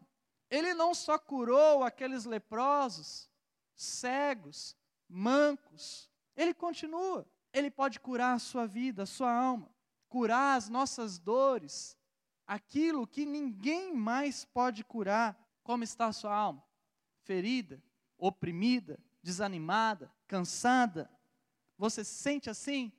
Ele 0.50 0.74
não 0.74 0.94
só 0.94 1.18
curou 1.18 1.82
aqueles 1.82 2.26
leprosos, 2.26 3.30
cegos, 3.74 4.76
mancos. 5.08 6.10
Ele 6.36 6.54
continua. 6.54 7.26
Ele 7.52 7.70
pode 7.70 8.00
curar 8.00 8.34
a 8.34 8.38
sua 8.38 8.66
vida, 8.66 9.04
a 9.04 9.06
sua 9.06 9.32
alma, 9.32 9.70
curar 10.08 10.56
as 10.56 10.68
nossas 10.68 11.18
dores, 11.18 11.96
aquilo 12.46 13.06
que 13.06 13.24
ninguém 13.24 13.94
mais 13.94 14.44
pode 14.44 14.82
curar. 14.84 15.38
Como 15.62 15.84
está 15.84 16.06
a 16.06 16.12
sua 16.12 16.34
alma? 16.34 16.62
Ferida, 17.22 17.82
oprimida, 18.18 18.98
desanimada, 19.22 20.12
cansada? 20.26 21.10
Você 21.78 22.04
se 22.04 22.14
sente 22.14 22.50
assim? 22.50 22.92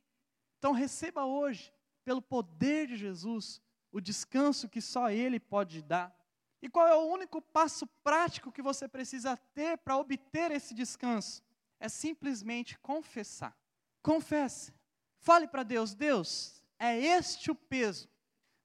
Então 0.57 0.71
receba 0.71 1.25
hoje, 1.25 1.73
pelo 2.03 2.21
poder 2.21 2.87
de 2.87 2.95
Jesus, 2.95 3.61
o 3.91 3.99
descanso 3.99 4.69
que 4.69 4.81
só 4.81 5.11
Ele 5.11 5.39
pode 5.39 5.81
dar. 5.81 6.15
E 6.61 6.69
qual 6.69 6.87
é 6.87 6.95
o 6.95 7.07
único 7.11 7.41
passo 7.41 7.85
prático 8.03 8.51
que 8.51 8.61
você 8.61 8.87
precisa 8.87 9.37
ter 9.53 9.77
para 9.77 9.97
obter 9.97 10.51
esse 10.51 10.73
descanso? 10.73 11.43
É 11.79 11.89
simplesmente 11.89 12.77
confessar. 12.79 13.55
Confesse. 14.01 14.73
Fale 15.19 15.47
para 15.47 15.63
Deus: 15.63 15.93
Deus, 15.93 16.61
é 16.79 16.97
este 16.97 17.51
o 17.51 17.55
peso. 17.55 18.09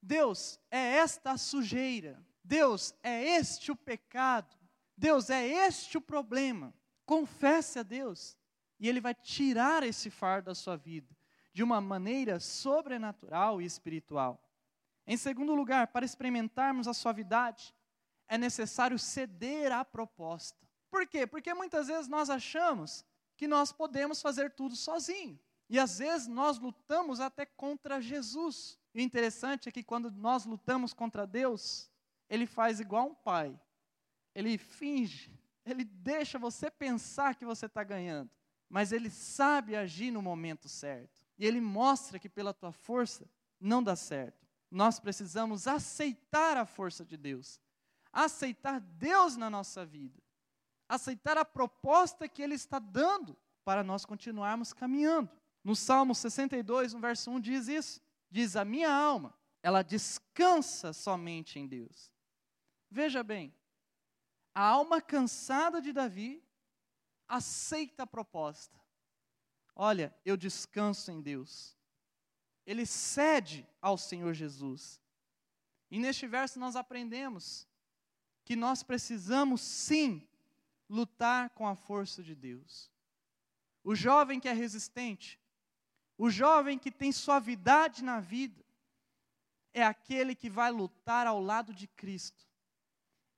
Deus, 0.03 0.59
é 0.71 0.97
esta 0.97 1.33
a 1.33 1.39
sujeira. 1.39 2.25
Deus, 2.43 2.95
é 3.03 3.37
este 3.37 3.71
o 3.71 3.77
pecado. 3.77 4.57
Deus, 4.97 5.31
é 5.31 5.47
este 5.47 5.99
o 5.99 6.01
problema. 6.01 6.75
Confesse 7.05 7.79
a 7.79 7.83
Deus 7.83 8.37
e 8.79 8.89
Ele 8.89 9.01
vai 9.01 9.15
tirar 9.15 9.83
esse 9.83 10.11
fardo 10.11 10.47
da 10.47 10.55
sua 10.55 10.77
vida 10.77 11.15
de 11.53 11.63
uma 11.63 11.81
maneira 11.81 12.39
sobrenatural 12.41 13.61
e 13.61 13.65
espiritual. 13.65 14.43
Em 15.07 15.17
segundo 15.17 15.55
lugar, 15.55 15.89
para 15.89 16.05
experimentarmos 16.05 16.87
a 16.87 16.95
suavidade, 16.95 17.75
é 18.31 18.39
necessário 18.39 18.97
ceder 18.97 19.73
à 19.73 19.85
proposta. 19.85 20.57
Por 20.89 21.05
quê? 21.07 21.27
Porque 21.27 21.53
muitas 21.53 21.89
vezes 21.89 22.07
nós 22.07 22.31
achamos 22.31 23.05
que 23.37 23.49
nós 23.49 23.73
podemos 23.73 24.23
fazer 24.23 24.53
tudo 24.53 24.77
sozinho. 24.77 25.39
E 25.69 25.81
às 25.81 25.99
vezes 25.99 26.29
nós 26.29 26.57
lutamos 26.57 27.19
até 27.19 27.45
contra 27.45 28.01
Jesus. 28.01 28.79
E 28.95 29.01
o 29.01 29.03
interessante 29.03 29.69
é 29.69 29.73
que 29.73 29.83
quando 29.83 30.13
nós 30.13 30.45
lutamos 30.47 30.95
contra 30.95 31.27
Deus, 31.27 31.91
ele 32.29 32.47
faz 32.47 32.79
igual 32.79 33.09
um 33.09 33.15
pai. 33.15 33.59
Ele 34.33 34.57
finge, 34.57 35.37
ele 35.67 35.85
deixa 35.85 36.39
você 36.39 36.71
pensar 36.71 37.35
que 37.35 37.45
você 37.45 37.67
está 37.67 37.83
ganhando, 37.83 38.31
mas 38.69 38.93
ele 38.93 39.11
sabe 39.11 39.75
agir 39.75 40.13
no 40.13 40.23
momento 40.23 40.69
certo. 40.69 41.21
E 41.37 41.45
ele 41.45 41.61
mostra 41.61 42.17
que 42.17 42.29
pela 42.29 42.55
tua 42.55 42.71
força 42.71 43.29
não 43.61 43.83
dá 43.83 43.97
certo. 43.97 44.47
Nós 44.71 45.01
precisamos 45.01 45.67
aceitar 45.67 46.57
a 46.57 46.65
força 46.65 47.05
de 47.05 47.17
Deus, 47.17 47.61
aceitar 48.13 48.81
Deus 48.81 49.37
na 49.37 49.49
nossa 49.49 49.85
vida, 49.85 50.21
aceitar 50.89 51.39
a 51.39 51.45
proposta 51.45 52.29
que 52.29 52.43
Ele 52.43 52.55
está 52.55 52.79
dando 52.79 53.37
para 53.65 53.83
nós 53.83 54.05
continuarmos 54.05 54.73
caminhando. 54.73 55.31
No 55.63 55.77
Salmo 55.77 56.15
62, 56.15 56.95
no 56.95 57.01
verso 57.01 57.31
1, 57.31 57.41
diz 57.41 57.69
isso: 57.69 58.01
diz, 58.31 58.57
A 58.57 58.65
minha 58.65 58.93
alma, 58.93 59.35
ela 59.63 59.83
descansa 59.83 60.93
somente 60.93 61.59
em 61.59 61.67
Deus. 61.67 62.13
Veja 62.91 63.23
bem, 63.23 63.55
a 64.55 64.63
alma 64.63 65.01
cansada 65.01 65.81
de 65.81 65.93
Davi 65.93 66.43
aceita 67.29 68.03
a 68.03 68.07
proposta. 68.07 68.79
Olha, 69.75 70.15
eu 70.25 70.37
descanso 70.37 71.11
em 71.13 71.21
Deus. 71.21 71.77
Ele 72.67 72.85
cede 72.85 73.67
ao 73.81 73.97
Senhor 73.97 74.35
Jesus. 74.35 75.01
E 75.91 75.99
neste 75.99 76.27
verso 76.27 76.59
nós 76.59 76.77
aprendemos 76.77 77.67
que 78.51 78.57
nós 78.57 78.83
precisamos 78.83 79.61
sim 79.61 80.27
lutar 80.89 81.51
com 81.51 81.69
a 81.69 81.77
força 81.77 82.21
de 82.21 82.35
Deus. 82.35 82.91
O 83.85 83.95
jovem 83.95 84.41
que 84.41 84.49
é 84.49 84.53
resistente, 84.53 85.39
o 86.19 86.29
jovem 86.29 86.77
que 86.77 86.91
tem 86.91 87.13
suavidade 87.13 88.03
na 88.03 88.19
vida, 88.19 88.65
é 89.73 89.85
aquele 89.85 90.35
que 90.35 90.51
vai 90.51 90.73
lutar 90.73 91.29
ao 91.29 91.41
lado 91.41 91.73
de 91.73 91.87
Cristo 91.87 92.51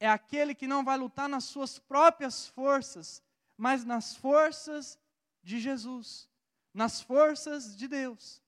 é 0.03 0.09
aquele 0.09 0.53
que 0.53 0.67
não 0.67 0.83
vai 0.83 0.99
lutar 0.99 1.29
nas 1.29 1.45
suas 1.45 1.79
próprias 1.79 2.49
forças, 2.49 3.23
mas 3.57 3.85
nas 3.85 4.17
forças 4.17 4.99
de 5.45 5.61
Jesus, 5.61 6.29
nas 6.75 7.01
forças 7.01 7.77
de 7.77 7.87
Deus. 7.87 8.43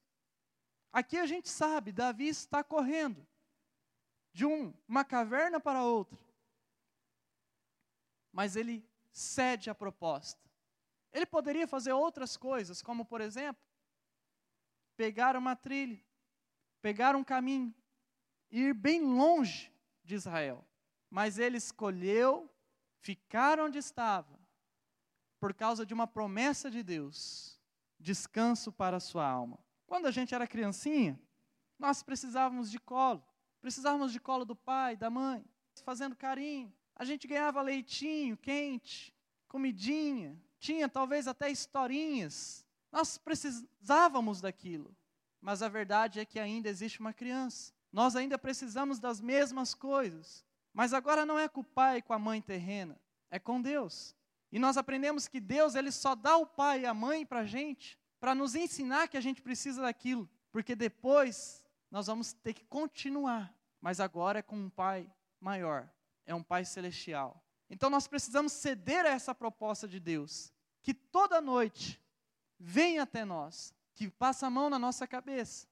Aqui 0.93 1.17
a 1.17 1.27
gente 1.27 1.49
sabe, 1.49 1.93
Davi 1.93 2.27
está 2.27 2.65
correndo 2.65 3.25
de 4.33 4.45
um, 4.45 4.75
uma 4.89 5.05
caverna 5.05 5.61
para 5.61 5.85
outra, 5.85 6.19
mas 8.35 8.55
ele 8.55 8.87
cede 9.11 9.71
à 9.71 9.75
proposta. 9.75 10.43
Ele 11.11 11.25
poderia 11.25 11.67
fazer 11.67 11.95
outras 11.95 12.37
coisas, 12.37 12.83
como 12.83 13.07
por 13.07 13.23
exemplo, 13.23 13.65
pegar 14.95 15.37
uma 15.37 15.57
trilha, 15.57 16.05
pegar 16.83 17.17
um 17.17 17.25
caminho, 17.25 17.75
ir 18.51 18.75
bem 18.75 19.01
longe 19.01 19.73
de 20.03 20.15
Israel 20.15 20.63
mas 21.15 21.39
ele 21.39 21.57
escolheu 21.57 22.53
ficar 22.99 23.61
onde 23.61 23.79
estava, 23.79 24.37
por 25.39 25.55
causa 25.55 25.87
de 25.87 25.95
uma 25.95 26.09
promessa 26.09 26.69
de 26.69 26.83
Deus 26.83 27.57
descanso 28.01 28.73
para 28.73 28.97
a 28.97 29.01
sua 29.01 29.25
alma. 29.25 29.57
Quando 29.87 30.07
a 30.07 30.11
gente 30.11 30.35
era 30.35 30.45
criancinha, 30.45 31.17
nós 31.79 32.03
precisávamos 32.03 32.69
de 32.69 32.81
colo, 32.81 33.25
precisávamos 33.61 34.11
de 34.11 34.19
colo 34.19 34.45
do 34.45 34.57
pai, 34.57 34.97
da 34.97 35.09
mãe, 35.09 35.45
fazendo 35.85 36.17
carinho. 36.17 36.75
A 36.97 37.05
gente 37.05 37.27
ganhava 37.27 37.61
leitinho 37.63 38.37
quente, 38.37 39.15
comidinha, 39.49 40.41
tinha 40.59 40.89
talvez 40.89 41.27
até 41.27 41.51
historinhas. 41.51 42.65
Nós 42.91 43.19
precisávamos 43.19 44.41
daquilo, 44.41 44.97
mas 45.41 45.63
a 45.63 45.69
verdade 45.69 46.21
é 46.21 46.25
que 46.25 46.39
ainda 46.39 46.69
existe 46.69 47.01
uma 47.01 47.13
criança. 47.13 47.73
Nós 47.93 48.17
ainda 48.17 48.39
precisamos 48.39 48.99
das 48.99 49.21
mesmas 49.21 49.75
coisas. 49.75 50.45
Mas 50.73 50.93
agora 50.93 51.25
não 51.25 51.39
é 51.39 51.49
com 51.49 51.61
o 51.61 51.65
pai 51.65 51.99
e 51.99 52.03
com 52.03 52.13
a 52.13 52.19
mãe 52.19 52.43
terrena, 52.43 53.01
é 53.31 53.39
com 53.39 53.63
Deus. 53.63 54.15
E 54.51 54.59
nós 54.59 54.77
aprendemos 54.77 55.29
que 55.29 55.39
Deus 55.39 55.77
ele 55.77 55.93
só 55.93 56.17
dá 56.17 56.37
o 56.37 56.47
pai 56.47 56.81
e 56.81 56.87
a 56.87 56.93
mãe 56.93 57.25
para 57.25 57.41
a 57.41 57.47
gente, 57.47 57.97
para 58.19 58.35
nos 58.35 58.57
ensinar 58.57 59.07
que 59.07 59.17
a 59.17 59.21
gente 59.21 59.41
precisa 59.41 59.83
daquilo, 59.83 60.29
porque 60.51 60.75
depois 60.75 61.65
nós 61.91 62.09
vamos 62.09 62.33
ter 62.33 62.55
que 62.55 62.65
continuar, 62.65 63.55
mas 63.81 64.01
agora 64.01 64.41
é 64.41 64.43
com 64.43 64.57
um 64.57 64.69
pai 64.69 65.09
maior, 65.41 65.89
é 66.27 66.35
um 66.35 66.43
pai 66.43 66.65
celestial. 66.65 67.43
Então 67.69 67.91
nós 67.91 68.07
precisamos 68.07 68.53
ceder 68.53 69.05
a 69.05 69.11
essa 69.11 69.35
proposta 69.35 69.89
de 69.89 69.99
Deus, 69.99 70.53
que 70.83 70.93
toda 70.95 71.41
noite 71.41 72.01
vem 72.59 72.99
até 72.99 73.25
nós, 73.25 73.75
que 73.95 74.11
passa 74.11 74.47
a 74.47 74.51
mão 74.51 74.69
na 74.69 74.79
nossa 74.79 75.07
cabeça, 75.07 75.67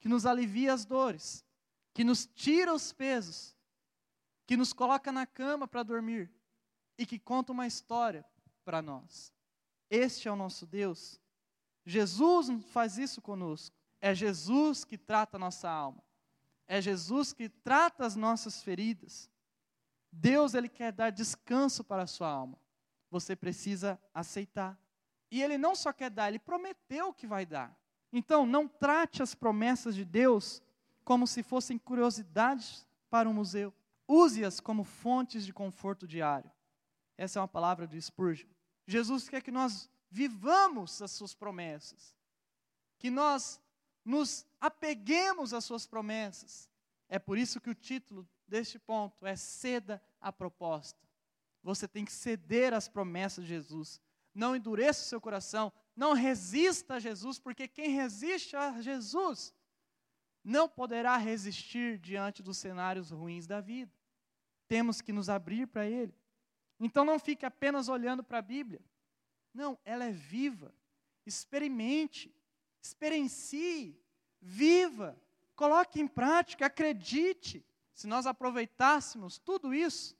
que 0.00 0.08
nos 0.08 0.26
alivia 0.26 0.72
as 0.72 0.84
dores, 0.84 1.44
que 1.92 2.04
nos 2.04 2.26
tira 2.26 2.74
os 2.74 2.92
pesos, 2.92 3.56
que 4.46 4.56
nos 4.56 4.72
coloca 4.72 5.10
na 5.12 5.26
cama 5.26 5.66
para 5.66 5.82
dormir 5.82 6.30
e 6.98 7.06
que 7.06 7.18
conta 7.18 7.52
uma 7.52 7.66
história 7.66 8.24
para 8.64 8.82
nós. 8.82 9.32
Este 9.90 10.28
é 10.28 10.32
o 10.32 10.36
nosso 10.36 10.66
Deus. 10.66 11.20
Jesus 11.84 12.48
faz 12.72 12.98
isso 12.98 13.20
conosco. 13.20 13.76
É 14.00 14.14
Jesus 14.14 14.84
que 14.84 14.98
trata 14.98 15.36
a 15.36 15.40
nossa 15.40 15.68
alma. 15.68 16.02
É 16.66 16.80
Jesus 16.80 17.32
que 17.32 17.48
trata 17.48 18.04
as 18.04 18.16
nossas 18.16 18.62
feridas. 18.62 19.30
Deus 20.16 20.54
ele 20.54 20.68
quer 20.68 20.92
dar 20.92 21.10
descanso 21.10 21.82
para 21.82 22.02
a 22.02 22.06
sua 22.06 22.28
alma. 22.28 22.58
Você 23.10 23.34
precisa 23.34 24.00
aceitar. 24.12 24.78
E 25.30 25.42
ele 25.42 25.58
não 25.58 25.74
só 25.74 25.92
quer 25.92 26.10
dar, 26.10 26.28
ele 26.28 26.38
prometeu 26.38 27.12
que 27.12 27.26
vai 27.26 27.44
dar. 27.44 27.76
Então, 28.12 28.46
não 28.46 28.68
trate 28.68 29.22
as 29.22 29.34
promessas 29.34 29.94
de 29.94 30.04
Deus 30.04 30.62
como 31.04 31.26
se 31.26 31.42
fossem 31.42 31.76
curiosidades 31.76 32.86
para 33.10 33.28
um 33.28 33.34
museu. 33.34 33.74
Use-as 34.06 34.60
como 34.60 34.84
fontes 34.84 35.44
de 35.44 35.52
conforto 35.52 36.06
diário. 36.06 36.50
Essa 37.16 37.38
é 37.38 37.42
uma 37.42 37.48
palavra 37.48 37.86
de 37.86 38.00
Spurgeon. 38.00 38.48
Jesus 38.86 39.28
quer 39.28 39.42
que 39.42 39.50
nós 39.50 39.90
vivamos 40.10 41.02
as 41.02 41.10
suas 41.10 41.34
promessas, 41.34 42.14
que 42.98 43.10
nós 43.10 43.60
nos 44.04 44.46
apeguemos 44.60 45.52
às 45.52 45.64
suas 45.64 45.86
promessas. 45.86 46.68
É 47.08 47.18
por 47.18 47.36
isso 47.36 47.60
que 47.60 47.70
o 47.70 47.74
título 47.74 48.28
deste 48.46 48.78
ponto 48.78 49.26
é 49.26 49.36
ceda 49.36 50.02
a 50.20 50.32
proposta. 50.32 50.98
Você 51.62 51.88
tem 51.88 52.04
que 52.04 52.12
ceder 52.12 52.74
às 52.74 52.88
promessas 52.88 53.44
de 53.44 53.50
Jesus. 53.50 54.00
Não 54.34 54.54
endureça 54.54 55.02
o 55.02 55.08
seu 55.08 55.20
coração, 55.20 55.72
não 55.96 56.12
resista 56.12 56.94
a 56.94 57.00
Jesus, 57.00 57.38
porque 57.38 57.68
quem 57.68 57.90
resiste 57.90 58.56
a 58.56 58.80
Jesus 58.80 59.54
não 60.42 60.68
poderá 60.68 61.16
resistir 61.16 61.98
diante 61.98 62.42
dos 62.42 62.58
cenários 62.58 63.10
ruins 63.10 63.46
da 63.46 63.60
vida. 63.60 63.92
Temos 64.68 65.00
que 65.00 65.12
nos 65.12 65.30
abrir 65.30 65.66
para 65.66 65.86
Ele. 65.86 66.14
Então 66.78 67.04
não 67.04 67.18
fique 67.18 67.46
apenas 67.46 67.88
olhando 67.88 68.22
para 68.22 68.38
a 68.38 68.42
Bíblia. 68.42 68.80
Não, 69.54 69.78
ela 69.84 70.04
é 70.04 70.10
viva. 70.10 70.74
Experimente, 71.24 72.34
experiencie, 72.82 73.98
viva, 74.40 75.18
coloque 75.56 76.00
em 76.00 76.06
prática, 76.06 76.66
acredite. 76.66 77.64
Se 77.94 78.06
nós 78.06 78.26
aproveitássemos 78.26 79.38
tudo 79.38 79.72
isso, 79.72 80.16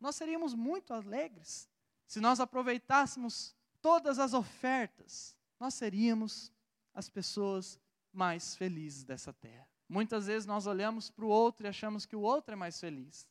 nós 0.00 0.16
seríamos 0.16 0.52
muito 0.52 0.92
alegres. 0.92 1.68
Se 2.06 2.20
nós 2.20 2.40
aproveitássemos 2.40 3.54
todas 3.80 4.18
as 4.18 4.34
ofertas, 4.34 5.36
nós 5.58 5.74
seríamos 5.74 6.52
as 6.92 7.08
pessoas 7.08 7.78
mais 8.12 8.56
felizes 8.56 9.04
dessa 9.04 9.32
terra. 9.32 9.66
Muitas 9.88 10.26
vezes 10.26 10.46
nós 10.46 10.66
olhamos 10.66 11.10
para 11.10 11.24
o 11.24 11.28
outro 11.28 11.66
e 11.66 11.68
achamos 11.68 12.04
que 12.04 12.16
o 12.16 12.20
outro 12.20 12.52
é 12.52 12.56
mais 12.56 12.80
feliz. 12.80 13.28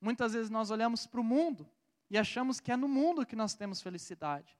Muitas 0.00 0.32
vezes 0.32 0.50
nós 0.50 0.70
olhamos 0.70 1.06
para 1.06 1.20
o 1.20 1.24
mundo 1.24 1.68
e 2.10 2.18
achamos 2.18 2.60
que 2.60 2.72
é 2.72 2.76
no 2.76 2.88
mundo 2.88 3.24
que 3.24 3.36
nós 3.36 3.54
temos 3.54 3.80
felicidade. 3.80 4.58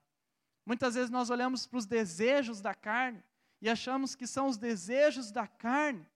Muitas 0.65 0.95
vezes 0.95 1.11
nós 1.11 1.29
olhamos 1.29 1.67
para 1.67 1.79
os 1.79 1.87
desejos 1.87 2.61
da 2.61 2.75
carne 2.75 3.23
e 3.61 3.69
achamos 3.69 4.15
que 4.15 4.27
são 4.27 4.47
os 4.47 4.57
desejos 4.57 5.31
da 5.31 5.47
carne 5.47 6.07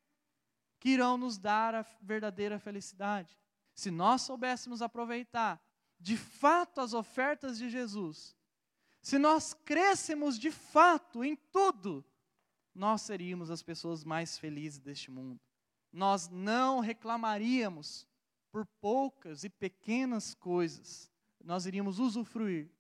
que 0.78 0.90
irão 0.90 1.16
nos 1.16 1.38
dar 1.38 1.74
a 1.74 1.86
verdadeira 2.00 2.58
felicidade. 2.58 3.36
Se 3.74 3.90
nós 3.90 4.22
soubéssemos 4.22 4.82
aproveitar 4.82 5.62
de 6.00 6.16
fato 6.16 6.80
as 6.80 6.94
ofertas 6.94 7.58
de 7.58 7.68
Jesus, 7.68 8.36
se 9.02 9.18
nós 9.18 9.54
crescemos 9.54 10.38
de 10.38 10.50
fato 10.50 11.24
em 11.24 11.36
tudo, 11.36 12.04
nós 12.74 13.02
seríamos 13.02 13.50
as 13.50 13.62
pessoas 13.62 14.04
mais 14.04 14.38
felizes 14.38 14.78
deste 14.78 15.10
mundo. 15.10 15.40
Nós 15.92 16.28
não 16.28 16.80
reclamaríamos 16.80 18.06
por 18.52 18.66
poucas 18.80 19.44
e 19.44 19.48
pequenas 19.48 20.34
coisas. 20.34 21.10
Nós 21.42 21.66
iríamos 21.66 21.98
usufruir 21.98 22.70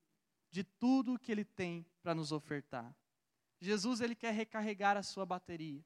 de 0.50 0.62
tudo 0.62 1.18
que 1.18 1.32
ele 1.32 1.44
tem 1.44 1.86
para 2.02 2.14
nos 2.14 2.32
ofertar. 2.32 2.94
Jesus 3.60 4.00
ele 4.00 4.14
quer 4.14 4.32
recarregar 4.32 4.96
a 4.96 5.02
sua 5.02 5.26
bateria. 5.26 5.84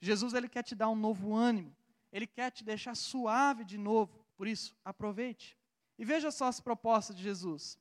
Jesus 0.00 0.34
ele 0.34 0.48
quer 0.48 0.62
te 0.62 0.74
dar 0.74 0.88
um 0.88 0.96
novo 0.96 1.34
ânimo, 1.34 1.74
ele 2.12 2.26
quer 2.26 2.50
te 2.50 2.64
deixar 2.64 2.94
suave 2.94 3.64
de 3.64 3.78
novo. 3.78 4.24
Por 4.36 4.46
isso, 4.48 4.74
aproveite. 4.84 5.56
E 5.98 6.04
veja 6.04 6.30
só 6.30 6.46
as 6.46 6.60
propostas 6.60 7.14
de 7.14 7.22
Jesus. 7.22 7.78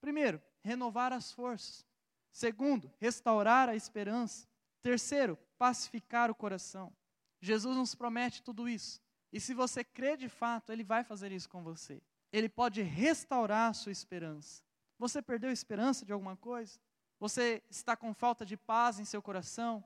Primeiro, 0.00 0.40
renovar 0.62 1.12
as 1.12 1.32
forças. 1.32 1.84
Segundo, 2.30 2.92
restaurar 3.00 3.68
a 3.68 3.74
esperança. 3.74 4.46
Terceiro, 4.82 5.38
pacificar 5.58 6.30
o 6.30 6.34
coração. 6.34 6.92
Jesus 7.40 7.76
nos 7.76 7.94
promete 7.94 8.42
tudo 8.42 8.68
isso. 8.68 9.00
E 9.32 9.40
se 9.40 9.54
você 9.54 9.82
crê 9.82 10.16
de 10.16 10.28
fato, 10.28 10.70
ele 10.70 10.84
vai 10.84 11.02
fazer 11.02 11.32
isso 11.32 11.48
com 11.48 11.62
você. 11.62 12.02
Ele 12.32 12.48
pode 12.48 12.82
restaurar 12.82 13.70
a 13.70 13.74
sua 13.74 13.92
esperança. 13.92 14.62
Você 14.98 15.20
perdeu 15.20 15.50
a 15.50 15.52
esperança 15.52 16.04
de 16.04 16.12
alguma 16.12 16.36
coisa? 16.36 16.78
Você 17.18 17.62
está 17.70 17.96
com 17.96 18.12
falta 18.12 18.44
de 18.44 18.56
paz 18.56 18.98
em 18.98 19.04
seu 19.04 19.22
coração? 19.22 19.84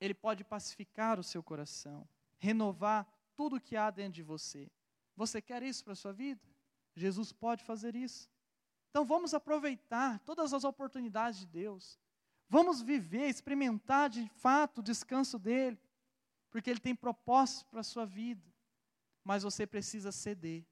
Ele 0.00 0.14
pode 0.14 0.44
pacificar 0.44 1.18
o 1.18 1.24
seu 1.24 1.42
coração, 1.42 2.08
renovar 2.38 3.06
tudo 3.34 3.56
o 3.56 3.60
que 3.60 3.76
há 3.76 3.90
dentro 3.90 4.12
de 4.12 4.22
você. 4.22 4.70
Você 5.16 5.40
quer 5.40 5.62
isso 5.62 5.82
para 5.84 5.92
a 5.92 5.96
sua 5.96 6.12
vida? 6.12 6.40
Jesus 6.94 7.32
pode 7.32 7.64
fazer 7.64 7.94
isso. 7.94 8.30
Então 8.90 9.04
vamos 9.04 9.34
aproveitar 9.34 10.18
todas 10.20 10.52
as 10.52 10.64
oportunidades 10.64 11.40
de 11.40 11.46
Deus. 11.46 11.98
Vamos 12.48 12.80
viver, 12.80 13.28
experimentar 13.28 14.08
de 14.08 14.28
fato 14.36 14.78
o 14.78 14.82
descanso 14.82 15.38
dele, 15.38 15.78
porque 16.50 16.70
ele 16.70 16.80
tem 16.80 16.94
propósitos 16.94 17.64
para 17.64 17.80
a 17.80 17.84
sua 17.84 18.06
vida. 18.06 18.42
Mas 19.22 19.42
você 19.42 19.66
precisa 19.66 20.10
ceder. 20.10 20.64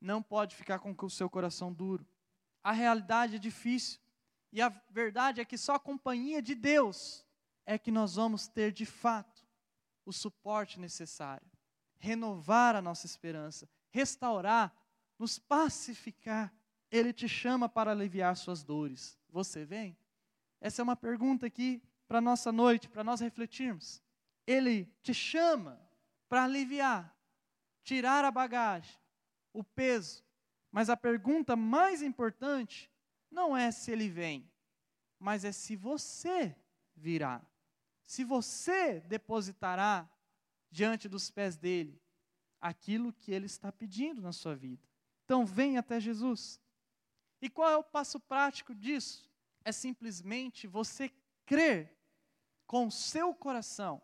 Não 0.00 0.22
pode 0.22 0.56
ficar 0.56 0.78
com 0.78 0.94
o 0.98 1.10
seu 1.10 1.28
coração 1.28 1.72
duro. 1.72 2.06
A 2.62 2.72
realidade 2.72 3.36
é 3.36 3.38
difícil. 3.38 4.00
E 4.52 4.60
a 4.60 4.68
verdade 4.90 5.40
é 5.40 5.44
que 5.44 5.58
só 5.58 5.74
a 5.74 5.80
companhia 5.80 6.40
de 6.40 6.54
Deus 6.54 7.24
é 7.64 7.78
que 7.78 7.90
nós 7.90 8.16
vamos 8.16 8.48
ter 8.48 8.72
de 8.72 8.84
fato 8.84 9.46
o 10.04 10.12
suporte 10.12 10.80
necessário, 10.80 11.46
renovar 11.98 12.74
a 12.74 12.82
nossa 12.82 13.06
esperança, 13.06 13.68
restaurar, 13.90 14.74
nos 15.18 15.38
pacificar. 15.38 16.52
Ele 16.90 17.12
te 17.12 17.28
chama 17.28 17.68
para 17.68 17.92
aliviar 17.92 18.36
suas 18.36 18.62
dores. 18.62 19.18
Você 19.28 19.64
vem? 19.64 19.96
Essa 20.60 20.82
é 20.82 20.84
uma 20.84 20.96
pergunta 20.96 21.46
aqui 21.46 21.82
para 22.06 22.20
nossa 22.20 22.52
noite, 22.52 22.88
para 22.88 23.04
nós 23.04 23.20
refletirmos. 23.20 24.02
Ele 24.46 24.84
te 25.02 25.14
chama 25.14 25.80
para 26.28 26.44
aliviar, 26.44 27.16
tirar 27.82 28.24
a 28.24 28.30
bagagem, 28.30 28.98
o 29.52 29.62
peso. 29.62 30.24
Mas 30.70 30.90
a 30.90 30.96
pergunta 30.96 31.54
mais 31.54 32.02
importante 32.02 32.90
não 33.30 33.56
é 33.56 33.70
se 33.70 33.90
ele 33.90 34.08
vem, 34.08 34.50
mas 35.18 35.44
é 35.44 35.52
se 35.52 35.76
você 35.76 36.56
virá 36.96 37.44
se 38.04 38.24
você 38.24 39.00
depositará 39.00 40.08
diante 40.70 41.08
dos 41.08 41.30
pés 41.30 41.56
dele 41.56 42.00
aquilo 42.60 43.12
que 43.12 43.32
ele 43.32 43.46
está 43.46 43.72
pedindo 43.72 44.22
na 44.22 44.32
sua 44.32 44.54
vida. 44.54 44.82
Então, 45.24 45.44
vem 45.44 45.76
até 45.76 45.98
Jesus. 45.98 46.60
E 47.40 47.50
qual 47.50 47.70
é 47.70 47.76
o 47.76 47.84
passo 47.84 48.20
prático 48.20 48.74
disso? 48.74 49.28
É 49.64 49.72
simplesmente 49.72 50.66
você 50.66 51.10
crer 51.44 51.96
com 52.66 52.86
o 52.86 52.92
seu 52.92 53.34
coração 53.34 54.00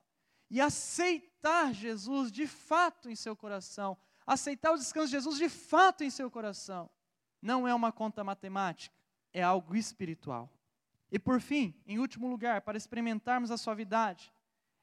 e 0.51 0.61
aceitar 0.61 1.73
Jesus 1.73 2.33
de 2.33 2.47
fato 2.47 3.09
em 3.09 3.15
seu 3.15 3.37
coração, 3.37 3.97
aceitar 4.27 4.73
o 4.73 4.77
descanso 4.77 5.07
de 5.07 5.13
Jesus 5.13 5.39
de 5.39 5.49
fato 5.49 6.03
em 6.03 6.11
seu 6.11 6.31
coração. 6.31 6.91
Não 7.41 7.67
é 7.67 7.75
uma 7.75 7.93
conta 7.93 8.25
matemática, 8.25 8.97
é 9.33 9.43
algo 9.43 9.77
espiritual. 9.77 10.53
E 11.11 11.19
por 11.19 11.41
fim, 11.41 11.75
em 11.87 11.99
último 11.99 12.29
lugar, 12.29 12.63
para 12.63 12.77
experimentarmos 12.77 13.51
a 13.51 13.57
suavidade, 13.57 14.33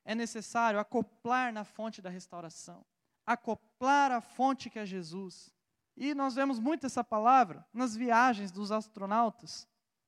é 0.04 0.16
necessário 0.16 0.80
acoplar 0.80 1.52
na 1.54 1.64
fonte 1.64 2.02
da 2.02 2.10
restauração, 2.10 2.86
acoplar 3.26 4.12
a 4.12 4.22
fonte 4.22 4.70
que 4.70 4.80
é 4.80 4.86
Jesus. 4.86 5.54
E 5.96 6.14
nós 6.14 6.36
vemos 6.36 6.60
muito 6.60 6.86
essa 6.86 7.04
palavra 7.04 7.66
nas 7.74 7.96
viagens 7.96 8.52
dos 8.52 8.72
astronautas, 8.72 9.68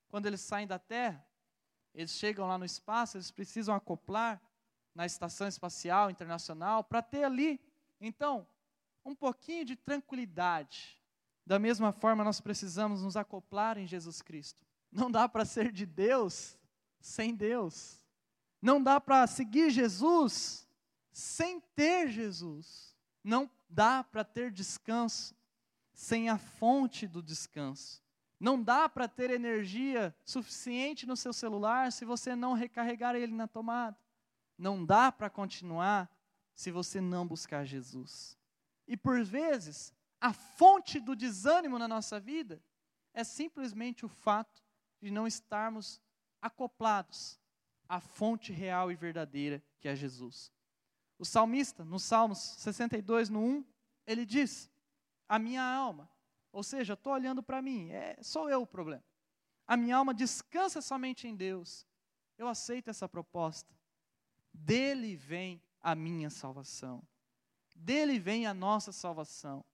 quando 0.10 0.26
eles 0.26 0.42
saem 0.42 0.68
da 0.68 0.80
Terra, 0.80 1.26
eles 1.94 2.12
chegam 2.12 2.48
lá 2.48 2.58
no 2.58 2.66
espaço, 2.66 3.18
eles 3.18 3.32
precisam 3.32 3.74
acoplar 3.74 4.42
na 4.94 5.06
estação 5.06 5.48
espacial 5.48 6.10
internacional 6.10 6.84
para 6.84 7.02
ter 7.02 7.24
ali, 7.24 7.60
então, 8.00 8.48
um 9.04 9.16
pouquinho 9.16 9.66
de 9.66 9.76
tranquilidade. 9.76 11.02
Da 11.46 11.58
mesma 11.58 11.92
forma, 11.92 12.24
nós 12.24 12.42
precisamos 12.42 13.02
nos 13.02 13.16
acoplar 13.16 13.78
em 13.78 13.88
Jesus 13.88 14.22
Cristo. 14.22 14.67
Não 14.98 15.12
dá 15.12 15.30
para 15.30 15.46
ser 15.46 15.72
de 15.72 15.86
Deus 15.86 16.58
sem 17.00 17.36
Deus. 17.36 18.04
Não 18.60 18.82
dá 18.82 19.00
para 19.00 19.28
seguir 19.28 19.70
Jesus 19.70 20.68
sem 21.12 21.62
ter 21.76 22.10
Jesus. 22.10 22.98
Não 23.24 23.48
dá 23.70 24.04
para 24.04 24.24
ter 24.24 24.52
descanso 24.52 25.36
sem 25.94 26.30
a 26.30 26.40
fonte 26.40 27.06
do 27.06 27.22
descanso. 27.22 28.02
Não 28.40 28.60
dá 28.60 28.90
para 28.90 29.08
ter 29.08 29.30
energia 29.30 30.16
suficiente 30.26 31.06
no 31.06 31.16
seu 31.16 31.32
celular 31.32 31.92
se 31.92 32.04
você 32.04 32.36
não 32.36 32.54
recarregar 32.54 33.14
ele 33.16 33.36
na 33.36 33.48
tomada. 33.48 33.96
Não 34.58 34.84
dá 34.84 35.12
para 35.12 35.30
continuar 35.30 36.10
se 36.56 36.72
você 36.72 37.00
não 37.00 37.28
buscar 37.28 37.66
Jesus. 37.66 38.36
E 38.88 38.98
por 38.98 39.24
vezes, 39.24 39.94
a 40.20 40.34
fonte 40.34 41.00
do 41.00 41.16
desânimo 41.16 41.78
na 41.78 41.88
nossa 41.88 42.20
vida 42.20 42.60
é 43.14 43.24
simplesmente 43.24 44.04
o 44.04 44.10
fato 44.10 44.67
de 45.02 45.12
não 45.12 45.28
estarmos 45.28 46.02
acoplados 46.42 47.40
à 47.88 48.00
fonte 48.00 48.52
real 48.52 48.92
e 48.92 48.96
verdadeira 48.96 49.64
que 49.80 49.88
é 49.88 49.96
Jesus. 49.96 50.52
O 51.20 51.26
salmista, 51.26 51.84
no 51.84 52.00
Salmos 52.00 52.38
62, 52.38 53.30
no 53.30 53.40
1, 53.40 53.66
ele 54.06 54.26
diz: 54.26 54.70
A 55.28 55.40
minha 55.40 55.64
alma, 55.64 56.10
ou 56.52 56.64
seja, 56.64 56.94
estou 56.94 57.14
olhando 57.14 57.42
para 57.42 57.62
mim, 57.62 57.90
é, 57.90 58.18
sou 58.22 58.50
eu 58.50 58.62
o 58.62 58.68
problema. 58.68 59.04
A 59.66 59.76
minha 59.76 59.98
alma 59.98 60.14
descansa 60.14 60.82
somente 60.82 61.28
em 61.28 61.36
Deus. 61.36 61.86
Eu 62.38 62.48
aceito 62.48 62.90
essa 62.90 63.10
proposta. 63.10 63.76
Dele 64.54 65.16
vem 65.16 65.62
a 65.82 65.96
minha 65.96 66.30
salvação. 66.30 67.04
Dele 67.76 68.20
vem 68.20 68.46
a 68.46 68.54
nossa 68.54 68.92
salvação. 68.92 69.66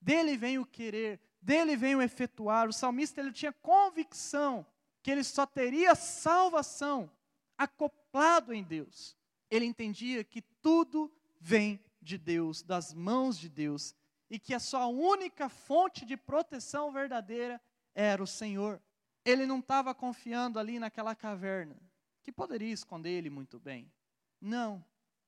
Dele 0.00 0.36
vem 0.36 0.58
o 0.58 0.66
querer, 0.66 1.20
dele 1.40 1.76
vem 1.76 1.94
o 1.94 2.02
efetuar. 2.02 2.68
O 2.68 2.72
salmista 2.72 3.20
ele 3.20 3.32
tinha 3.32 3.52
convicção 3.52 4.66
que 5.02 5.10
ele 5.10 5.24
só 5.24 5.44
teria 5.44 5.94
salvação 5.94 7.10
acoplado 7.58 8.54
em 8.54 8.62
Deus. 8.62 9.16
Ele 9.50 9.66
entendia 9.66 10.22
que 10.24 10.40
tudo 10.62 11.12
vem 11.40 11.82
de 12.00 12.16
Deus, 12.16 12.62
das 12.62 12.94
mãos 12.94 13.38
de 13.38 13.48
Deus, 13.48 13.94
e 14.30 14.38
que 14.38 14.54
a 14.54 14.60
sua 14.60 14.86
única 14.86 15.48
fonte 15.48 16.06
de 16.06 16.16
proteção 16.16 16.90
verdadeira 16.92 17.60
era 17.94 18.22
o 18.22 18.26
Senhor. 18.26 18.80
Ele 19.24 19.44
não 19.44 19.58
estava 19.58 19.94
confiando 19.94 20.58
ali 20.58 20.78
naquela 20.78 21.14
caverna, 21.14 21.76
que 22.22 22.32
poderia 22.32 22.72
esconder 22.72 23.10
ele 23.10 23.28
muito 23.28 23.58
bem. 23.58 23.92
Não, 24.40 24.84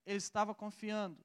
ele 0.06 0.18
estava 0.18 0.54
confiando 0.54 1.18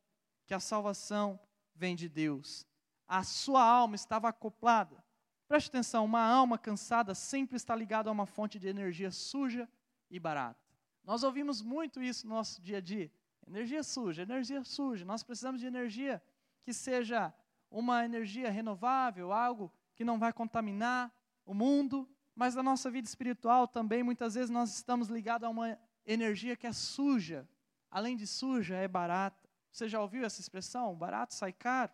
que 0.46 0.54
a 0.54 0.60
salvação 0.60 1.40
vem 1.74 1.96
de 1.96 2.10
Deus. 2.10 2.66
A 3.08 3.24
sua 3.24 3.64
alma 3.64 3.96
estava 3.96 4.30
acoplada 4.30 5.04
Preste 5.50 5.70
atenção, 5.70 6.06
uma 6.06 6.22
alma 6.22 6.60
cansada 6.60 7.16
sempre 7.16 7.58
está 7.58 7.76
ligada 7.76 8.08
a 8.08 8.14
uma 8.14 8.28
fonte 8.28 8.60
de 8.60 8.68
energia 8.68 9.10
suja 9.10 9.68
e 10.08 10.20
barata. 10.20 10.64
Nós 11.04 11.24
ouvimos 11.24 11.60
muito 11.60 12.04
isso 12.04 12.28
no 12.28 12.36
nosso 12.36 12.62
dia 12.62 12.78
a 12.78 12.80
dia. 12.80 13.12
Energia 13.48 13.82
suja, 13.82 14.22
energia 14.22 14.64
suja. 14.64 15.04
Nós 15.04 15.24
precisamos 15.24 15.60
de 15.60 15.66
energia 15.66 16.22
que 16.62 16.72
seja 16.72 17.34
uma 17.72 18.06
energia 18.06 18.52
renovável, 18.52 19.32
algo 19.32 19.74
que 19.96 20.06
não 20.06 20.20
vai 20.20 20.32
contaminar 20.32 21.12
o 21.44 21.56
mundo, 21.56 22.08
mas 22.36 22.54
na 22.54 22.62
nossa 22.62 22.92
vida 22.92 23.08
espiritual 23.08 23.68
também 23.68 24.04
muitas 24.04 24.36
vezes 24.36 24.52
nós 24.52 24.76
estamos 24.76 25.08
ligados 25.08 25.48
a 25.48 25.50
uma 25.50 25.80
energia 26.06 26.56
que 26.56 26.68
é 26.68 26.72
suja. 26.72 27.50
Além 27.90 28.16
de 28.16 28.28
suja, 28.28 28.76
é 28.76 28.88
barata. 28.88 29.50
Você 29.72 29.90
já 29.90 30.00
ouviu 30.00 30.24
essa 30.24 30.42
expressão? 30.42 30.96
Barato 30.96 31.34
sai 31.34 31.52
caro? 31.52 31.92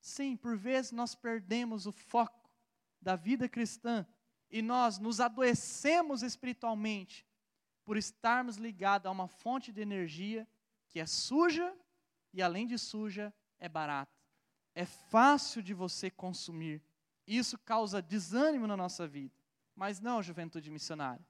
Sim, 0.00 0.38
por 0.38 0.56
vezes 0.56 0.90
nós 0.90 1.14
perdemos 1.14 1.86
o 1.86 1.92
foco 1.92 2.43
da 3.04 3.14
vida 3.14 3.48
cristã 3.48 4.06
e 4.50 4.62
nós 4.62 4.98
nos 4.98 5.20
adoecemos 5.20 6.22
espiritualmente 6.22 7.26
por 7.84 7.98
estarmos 7.98 8.56
ligados 8.56 9.06
a 9.06 9.10
uma 9.10 9.28
fonte 9.28 9.70
de 9.70 9.82
energia 9.82 10.48
que 10.88 10.98
é 10.98 11.06
suja 11.06 11.76
e, 12.32 12.40
além 12.40 12.66
de 12.66 12.78
suja, 12.78 13.32
é 13.60 13.68
barata. 13.68 14.10
É 14.74 14.86
fácil 14.86 15.62
de 15.62 15.74
você 15.74 16.10
consumir. 16.10 16.82
Isso 17.26 17.58
causa 17.58 18.00
desânimo 18.00 18.66
na 18.66 18.76
nossa 18.76 19.06
vida. 19.06 19.34
Mas 19.76 20.00
não, 20.00 20.22
juventude 20.22 20.70
missionária. 20.70 21.24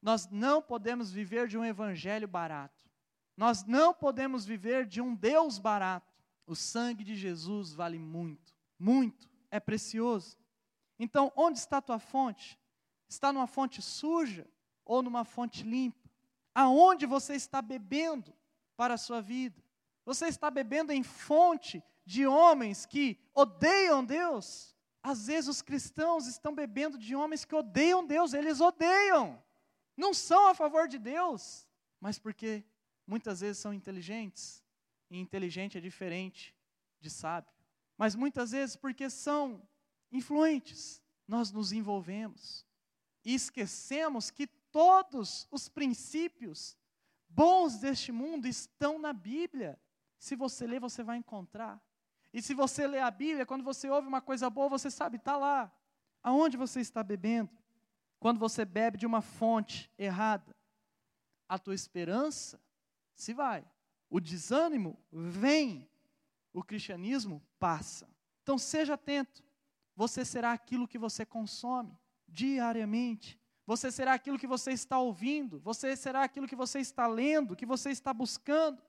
Nós 0.00 0.28
não 0.30 0.62
podemos 0.62 1.10
viver 1.10 1.48
de 1.48 1.58
um 1.58 1.64
evangelho 1.64 2.28
barato. 2.28 2.88
Nós 3.36 3.64
não 3.64 3.92
podemos 3.92 4.44
viver 4.44 4.86
de 4.86 5.00
um 5.00 5.14
Deus 5.14 5.58
barato. 5.58 6.14
O 6.46 6.54
sangue 6.54 7.02
de 7.02 7.16
Jesus 7.16 7.74
vale 7.74 7.98
muito, 7.98 8.54
muito, 8.78 9.28
é 9.50 9.58
precioso. 9.58 10.37
Então, 10.98 11.32
onde 11.36 11.58
está 11.58 11.78
a 11.78 11.82
tua 11.82 11.98
fonte? 11.98 12.58
Está 13.08 13.32
numa 13.32 13.46
fonte 13.46 13.80
suja 13.80 14.46
ou 14.84 15.02
numa 15.02 15.24
fonte 15.24 15.62
limpa? 15.62 16.08
Aonde 16.54 17.06
você 17.06 17.34
está 17.34 17.62
bebendo 17.62 18.34
para 18.76 18.94
a 18.94 18.98
sua 18.98 19.20
vida? 19.20 19.62
Você 20.04 20.26
está 20.26 20.50
bebendo 20.50 20.92
em 20.92 21.02
fonte 21.02 21.82
de 22.04 22.26
homens 22.26 22.84
que 22.84 23.18
odeiam 23.34 24.04
Deus? 24.04 24.74
Às 25.02 25.26
vezes 25.26 25.48
os 25.48 25.62
cristãos 25.62 26.26
estão 26.26 26.54
bebendo 26.54 26.98
de 26.98 27.14
homens 27.14 27.44
que 27.44 27.54
odeiam 27.54 28.04
Deus, 28.04 28.34
eles 28.34 28.60
odeiam. 28.60 29.42
Não 29.96 30.12
são 30.12 30.48
a 30.48 30.54
favor 30.54 30.88
de 30.88 30.98
Deus, 30.98 31.68
mas 32.00 32.18
porque 32.18 32.64
muitas 33.06 33.40
vezes 33.40 33.58
são 33.58 33.72
inteligentes. 33.72 34.64
E 35.10 35.18
inteligente 35.18 35.78
é 35.78 35.80
diferente 35.80 36.54
de 37.00 37.08
sábio. 37.08 37.50
Mas 37.96 38.14
muitas 38.14 38.50
vezes 38.50 38.76
porque 38.76 39.08
são 39.08 39.62
influentes, 40.10 41.02
nós 41.26 41.50
nos 41.50 41.72
envolvemos 41.72 42.66
e 43.24 43.34
esquecemos 43.34 44.30
que 44.30 44.46
todos 44.46 45.46
os 45.50 45.68
princípios 45.68 46.76
bons 47.28 47.78
deste 47.78 48.10
mundo 48.10 48.46
estão 48.46 48.98
na 48.98 49.12
Bíblia. 49.12 49.78
Se 50.18 50.34
você 50.34 50.66
ler, 50.66 50.80
você 50.80 51.02
vai 51.02 51.18
encontrar. 51.18 51.82
E 52.32 52.42
se 52.42 52.54
você 52.54 52.86
lê 52.86 52.98
a 52.98 53.10
Bíblia, 53.10 53.46
quando 53.46 53.64
você 53.64 53.88
ouve 53.88 54.08
uma 54.08 54.20
coisa 54.20 54.48
boa, 54.48 54.68
você 54.68 54.90
sabe, 54.90 55.16
está 55.16 55.36
lá. 55.36 55.72
Aonde 56.22 56.56
você 56.56 56.80
está 56.80 57.02
bebendo? 57.02 57.50
Quando 58.18 58.38
você 58.38 58.64
bebe 58.64 58.98
de 58.98 59.06
uma 59.06 59.20
fonte 59.20 59.90
errada, 59.96 60.54
a 61.48 61.58
tua 61.58 61.74
esperança 61.74 62.60
se 63.14 63.32
vai. 63.32 63.64
O 64.10 64.20
desânimo 64.20 64.98
vem. 65.12 65.88
O 66.52 66.62
cristianismo 66.62 67.42
passa. 67.58 68.08
Então 68.42 68.58
seja 68.58 68.94
atento. 68.94 69.44
Você 69.98 70.24
será 70.24 70.52
aquilo 70.52 70.86
que 70.86 70.96
você 70.96 71.26
consome 71.26 71.98
diariamente. 72.28 73.36
Você 73.66 73.90
será 73.90 74.14
aquilo 74.14 74.38
que 74.38 74.46
você 74.46 74.70
está 74.70 74.96
ouvindo. 74.96 75.58
Você 75.58 75.96
será 75.96 76.22
aquilo 76.22 76.46
que 76.46 76.54
você 76.54 76.78
está 76.78 77.08
lendo, 77.08 77.56
que 77.56 77.66
você 77.66 77.90
está 77.90 78.14
buscando. 78.14 78.80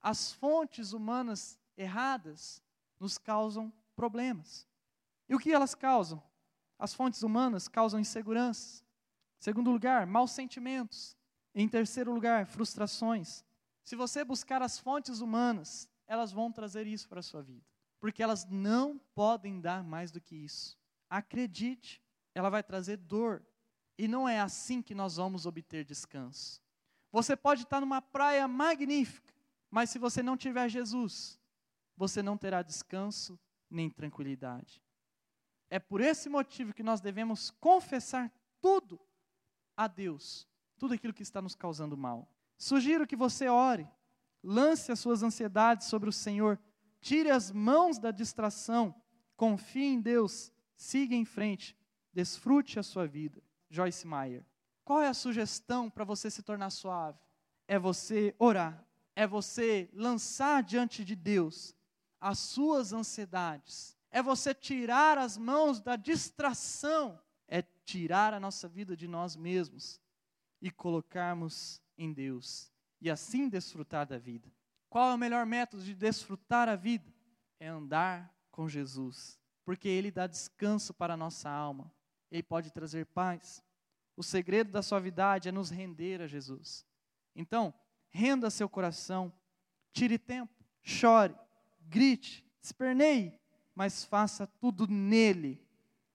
As 0.00 0.32
fontes 0.32 0.94
humanas 0.94 1.58
erradas 1.76 2.62
nos 2.98 3.18
causam 3.18 3.70
problemas. 3.94 4.66
E 5.28 5.34
o 5.34 5.38
que 5.38 5.52
elas 5.52 5.74
causam? 5.74 6.22
As 6.78 6.94
fontes 6.94 7.22
humanas 7.22 7.68
causam 7.68 8.00
inseguranças. 8.00 8.82
Segundo 9.38 9.70
lugar, 9.70 10.06
maus 10.06 10.30
sentimentos. 10.30 11.14
Em 11.54 11.68
terceiro 11.68 12.14
lugar, 12.14 12.46
frustrações. 12.46 13.44
Se 13.84 13.94
você 13.94 14.24
buscar 14.24 14.62
as 14.62 14.78
fontes 14.78 15.20
humanas, 15.20 15.86
elas 16.06 16.32
vão 16.32 16.50
trazer 16.50 16.86
isso 16.86 17.06
para 17.10 17.20
a 17.20 17.22
sua 17.22 17.42
vida 17.42 17.70
porque 18.00 18.22
elas 18.22 18.46
não 18.46 18.98
podem 19.14 19.60
dar 19.60 19.84
mais 19.84 20.10
do 20.10 20.20
que 20.20 20.34
isso. 20.34 20.76
Acredite, 21.08 22.02
ela 22.34 22.48
vai 22.48 22.62
trazer 22.62 22.96
dor. 22.96 23.44
E 23.98 24.08
não 24.08 24.26
é 24.26 24.40
assim 24.40 24.80
que 24.80 24.94
nós 24.94 25.16
vamos 25.16 25.44
obter 25.44 25.84
descanso. 25.84 26.62
Você 27.12 27.36
pode 27.36 27.64
estar 27.64 27.80
numa 27.80 28.00
praia 28.00 28.48
magnífica, 28.48 29.34
mas 29.70 29.90
se 29.90 29.98
você 29.98 30.22
não 30.22 30.36
tiver 30.36 30.68
Jesus, 30.68 31.38
você 31.96 32.22
não 32.22 32.38
terá 32.38 32.62
descanso 32.62 33.38
nem 33.68 33.90
tranquilidade. 33.90 34.82
É 35.68 35.78
por 35.78 36.00
esse 36.00 36.28
motivo 36.28 36.72
que 36.72 36.82
nós 36.82 37.00
devemos 37.00 37.50
confessar 37.50 38.32
tudo 38.60 38.98
a 39.76 39.86
Deus, 39.86 40.48
tudo 40.78 40.94
aquilo 40.94 41.12
que 41.12 41.22
está 41.22 41.42
nos 41.42 41.54
causando 41.54 41.96
mal. 41.96 42.28
Sugiro 42.56 43.06
que 43.06 43.16
você 43.16 43.48
ore, 43.48 43.88
lance 44.42 44.90
as 44.90 44.98
suas 44.98 45.22
ansiedades 45.22 45.88
sobre 45.88 46.08
o 46.08 46.12
Senhor 46.12 46.58
Tire 47.00 47.30
as 47.30 47.50
mãos 47.50 47.98
da 47.98 48.10
distração, 48.10 48.94
confie 49.36 49.86
em 49.86 50.00
Deus, 50.00 50.52
siga 50.76 51.14
em 51.14 51.24
frente, 51.24 51.76
desfrute 52.12 52.78
a 52.78 52.82
sua 52.82 53.06
vida. 53.06 53.42
Joyce 53.70 54.06
Meyer. 54.06 54.44
Qual 54.84 55.00
é 55.00 55.08
a 55.08 55.14
sugestão 55.14 55.88
para 55.88 56.04
você 56.04 56.30
se 56.30 56.42
tornar 56.42 56.70
suave? 56.70 57.18
É 57.68 57.78
você 57.78 58.34
orar, 58.38 58.84
é 59.14 59.26
você 59.26 59.88
lançar 59.92 60.62
diante 60.62 61.04
de 61.04 61.14
Deus 61.14 61.74
as 62.20 62.38
suas 62.38 62.92
ansiedades, 62.92 63.96
é 64.10 64.22
você 64.22 64.52
tirar 64.52 65.16
as 65.16 65.38
mãos 65.38 65.80
da 65.80 65.96
distração, 65.96 67.18
é 67.46 67.62
tirar 67.84 68.34
a 68.34 68.40
nossa 68.40 68.68
vida 68.68 68.96
de 68.96 69.06
nós 69.06 69.36
mesmos 69.36 70.00
e 70.60 70.70
colocarmos 70.70 71.80
em 71.96 72.12
Deus 72.12 72.70
e 73.00 73.08
assim 73.08 73.48
desfrutar 73.48 74.06
da 74.06 74.18
vida. 74.18 74.50
Qual 74.90 75.12
é 75.12 75.14
o 75.14 75.18
melhor 75.18 75.46
método 75.46 75.84
de 75.84 75.94
desfrutar 75.94 76.68
a 76.68 76.74
vida? 76.74 77.08
É 77.60 77.68
andar 77.68 78.34
com 78.50 78.68
Jesus, 78.68 79.38
porque 79.64 79.88
Ele 79.88 80.10
dá 80.10 80.26
descanso 80.26 80.92
para 80.92 81.14
a 81.14 81.16
nossa 81.16 81.48
alma, 81.48 81.90
Ele 82.28 82.42
pode 82.42 82.72
trazer 82.72 83.06
paz. 83.06 83.62
O 84.16 84.22
segredo 84.22 84.72
da 84.72 84.82
suavidade 84.82 85.48
é 85.48 85.52
nos 85.52 85.70
render 85.70 86.20
a 86.20 86.26
Jesus. 86.26 86.84
Então, 87.36 87.72
renda 88.10 88.50
seu 88.50 88.68
coração, 88.68 89.32
tire 89.92 90.18
tempo, 90.18 90.52
chore, 90.82 91.36
grite, 91.82 92.44
esperneie, 92.60 93.38
mas 93.74 94.04
faça 94.04 94.44
tudo 94.46 94.88
nele, 94.88 95.64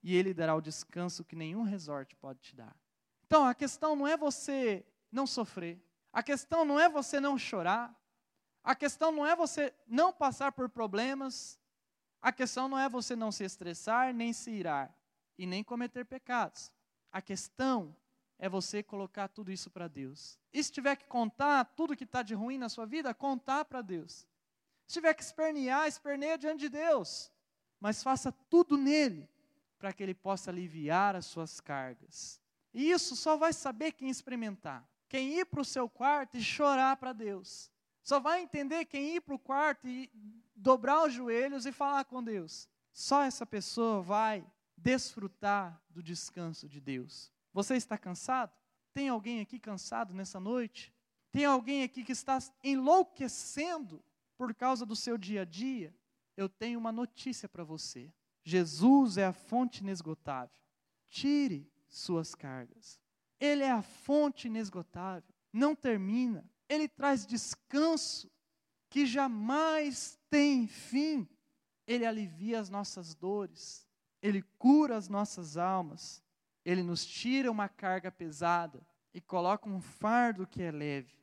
e 0.02 0.14
ele 0.14 0.34
dará 0.34 0.54
o 0.54 0.60
descanso 0.60 1.24
que 1.24 1.34
nenhum 1.34 1.62
resort 1.62 2.14
pode 2.16 2.40
te 2.40 2.54
dar. 2.54 2.76
Então, 3.24 3.46
a 3.46 3.54
questão 3.54 3.96
não 3.96 4.06
é 4.06 4.18
você 4.18 4.84
não 5.10 5.26
sofrer, 5.26 5.82
a 6.12 6.22
questão 6.22 6.64
não 6.64 6.78
é 6.78 6.88
você 6.88 7.18
não 7.18 7.38
chorar, 7.38 7.92
a 8.66 8.74
questão 8.74 9.12
não 9.12 9.24
é 9.24 9.36
você 9.36 9.72
não 9.86 10.12
passar 10.12 10.50
por 10.50 10.68
problemas, 10.68 11.56
a 12.20 12.32
questão 12.32 12.66
não 12.66 12.76
é 12.76 12.88
você 12.88 13.14
não 13.14 13.30
se 13.30 13.44
estressar, 13.44 14.12
nem 14.12 14.32
se 14.32 14.50
irar, 14.50 14.92
e 15.38 15.46
nem 15.46 15.62
cometer 15.62 16.04
pecados. 16.04 16.72
A 17.12 17.22
questão 17.22 17.96
é 18.40 18.48
você 18.48 18.82
colocar 18.82 19.28
tudo 19.28 19.52
isso 19.52 19.70
para 19.70 19.86
Deus. 19.86 20.36
E 20.52 20.64
se 20.64 20.72
tiver 20.72 20.96
que 20.96 21.06
contar 21.06 21.64
tudo 21.76 21.96
que 21.96 22.02
está 22.02 22.24
de 22.24 22.34
ruim 22.34 22.58
na 22.58 22.68
sua 22.68 22.84
vida, 22.84 23.14
contar 23.14 23.64
para 23.66 23.82
Deus. 23.82 24.26
Se 24.84 24.94
tiver 24.94 25.14
que 25.14 25.22
espernear, 25.22 25.86
esperneia 25.86 26.36
diante 26.36 26.58
de 26.58 26.68
Deus. 26.68 27.30
Mas 27.78 28.02
faça 28.02 28.32
tudo 28.50 28.76
nele, 28.76 29.28
para 29.78 29.92
que 29.92 30.02
ele 30.02 30.14
possa 30.14 30.50
aliviar 30.50 31.14
as 31.14 31.26
suas 31.26 31.60
cargas. 31.60 32.40
E 32.74 32.90
isso 32.90 33.14
só 33.14 33.36
vai 33.36 33.52
saber 33.52 33.92
quem 33.92 34.10
experimentar. 34.10 34.84
Quem 35.08 35.38
ir 35.38 35.46
para 35.46 35.60
o 35.60 35.64
seu 35.64 35.88
quarto 35.88 36.36
e 36.36 36.42
chorar 36.42 36.96
para 36.96 37.12
Deus. 37.12 37.70
Só 38.06 38.20
vai 38.20 38.40
entender 38.40 38.84
quem 38.84 39.16
ir 39.16 39.20
para 39.20 39.34
o 39.34 39.38
quarto 39.38 39.88
e 39.88 40.08
dobrar 40.54 41.08
os 41.08 41.12
joelhos 41.12 41.66
e 41.66 41.72
falar 41.72 42.04
com 42.04 42.22
Deus. 42.22 42.68
Só 42.92 43.24
essa 43.24 43.44
pessoa 43.44 44.00
vai 44.00 44.46
desfrutar 44.76 45.82
do 45.90 46.00
descanso 46.00 46.68
de 46.68 46.80
Deus. 46.80 47.32
Você 47.52 47.74
está 47.74 47.98
cansado? 47.98 48.52
Tem 48.94 49.08
alguém 49.08 49.40
aqui 49.40 49.58
cansado 49.58 50.14
nessa 50.14 50.38
noite? 50.38 50.94
Tem 51.32 51.46
alguém 51.46 51.82
aqui 51.82 52.04
que 52.04 52.12
está 52.12 52.38
enlouquecendo 52.62 54.00
por 54.38 54.54
causa 54.54 54.86
do 54.86 54.94
seu 54.94 55.18
dia 55.18 55.42
a 55.42 55.44
dia? 55.44 55.92
Eu 56.36 56.48
tenho 56.48 56.78
uma 56.78 56.92
notícia 56.92 57.48
para 57.48 57.64
você. 57.64 58.14
Jesus 58.44 59.18
é 59.18 59.26
a 59.26 59.32
fonte 59.32 59.82
inesgotável. 59.82 60.62
Tire 61.08 61.68
suas 61.88 62.36
cargas. 62.36 63.00
Ele 63.40 63.64
é 63.64 63.72
a 63.72 63.82
fonte 63.82 64.46
inesgotável. 64.46 65.34
Não 65.52 65.74
termina. 65.74 66.48
Ele 66.68 66.88
traz 66.88 67.26
descanso 67.26 68.30
que 68.88 69.06
jamais 69.06 70.18
tem 70.30 70.66
fim. 70.66 71.28
Ele 71.86 72.04
alivia 72.04 72.58
as 72.58 72.68
nossas 72.68 73.14
dores, 73.14 73.86
ele 74.20 74.42
cura 74.58 74.96
as 74.96 75.08
nossas 75.08 75.56
almas, 75.56 76.22
ele 76.64 76.82
nos 76.82 77.06
tira 77.06 77.50
uma 77.50 77.68
carga 77.68 78.10
pesada 78.10 78.84
e 79.14 79.20
coloca 79.20 79.68
um 79.68 79.80
fardo 79.80 80.46
que 80.46 80.62
é 80.62 80.72
leve. 80.72 81.16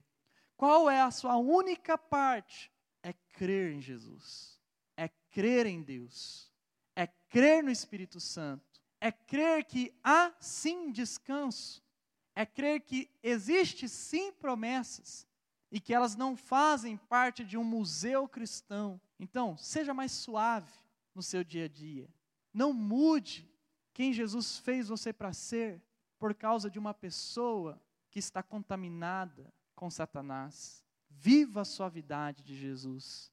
Qual 0.55 0.89
é 0.89 1.01
a 1.01 1.11
sua 1.11 1.35
única 1.35 1.97
parte? 1.97 2.71
É 3.01 3.11
crer 3.33 3.73
em 3.73 3.81
Jesus, 3.81 4.57
é 4.95 5.09
crer 5.31 5.65
em 5.65 5.81
Deus, 5.81 6.49
é 6.95 7.07
crer 7.07 7.61
no 7.61 7.69
Espírito 7.69 8.21
Santo, 8.21 8.81
é 9.01 9.11
crer 9.11 9.65
que 9.65 9.93
há 10.01 10.33
sim 10.39 10.91
descanso, 10.91 11.83
é 12.33 12.45
crer 12.45 12.79
que 12.79 13.11
existe 13.21 13.89
sim 13.89 14.31
promessas, 14.31 15.27
e 15.73 15.79
que 15.79 15.91
elas 15.91 16.15
não 16.15 16.37
fazem 16.37 16.95
parte 16.95 17.43
de 17.43 17.57
um 17.57 17.63
museu 17.63 18.27
cristão. 18.27 19.01
Então, 19.19 19.57
seja 19.57 19.91
mais 19.91 20.11
suave 20.11 20.71
no 21.15 21.23
seu 21.23 21.43
dia 21.43 21.65
a 21.65 21.67
dia. 21.67 22.07
Não 22.53 22.71
mude 22.71 23.51
quem 23.91 24.13
Jesus 24.13 24.59
fez 24.59 24.87
você 24.87 25.11
para 25.11 25.33
ser 25.33 25.81
por 26.19 26.35
causa 26.35 26.69
de 26.69 26.77
uma 26.77 26.93
pessoa 26.93 27.81
que 28.11 28.19
está 28.19 28.43
contaminada 28.43 29.51
com 29.75 29.89
Satanás. 29.89 30.85
Viva 31.09 31.61
a 31.61 31.65
suavidade 31.65 32.43
de 32.43 32.55
Jesus. 32.55 33.31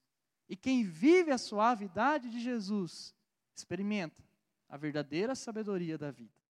E 0.49 0.57
quem 0.57 0.83
vive 0.83 1.31
a 1.33 1.39
suavidade 1.39 2.31
de 2.31 2.41
Jesus, 2.41 3.15
experimenta 3.55 4.25
a 4.67 4.79
verdadeira 4.79 5.35
sabedoria 5.35 5.99
da 5.99 6.11
vida. 6.11 6.40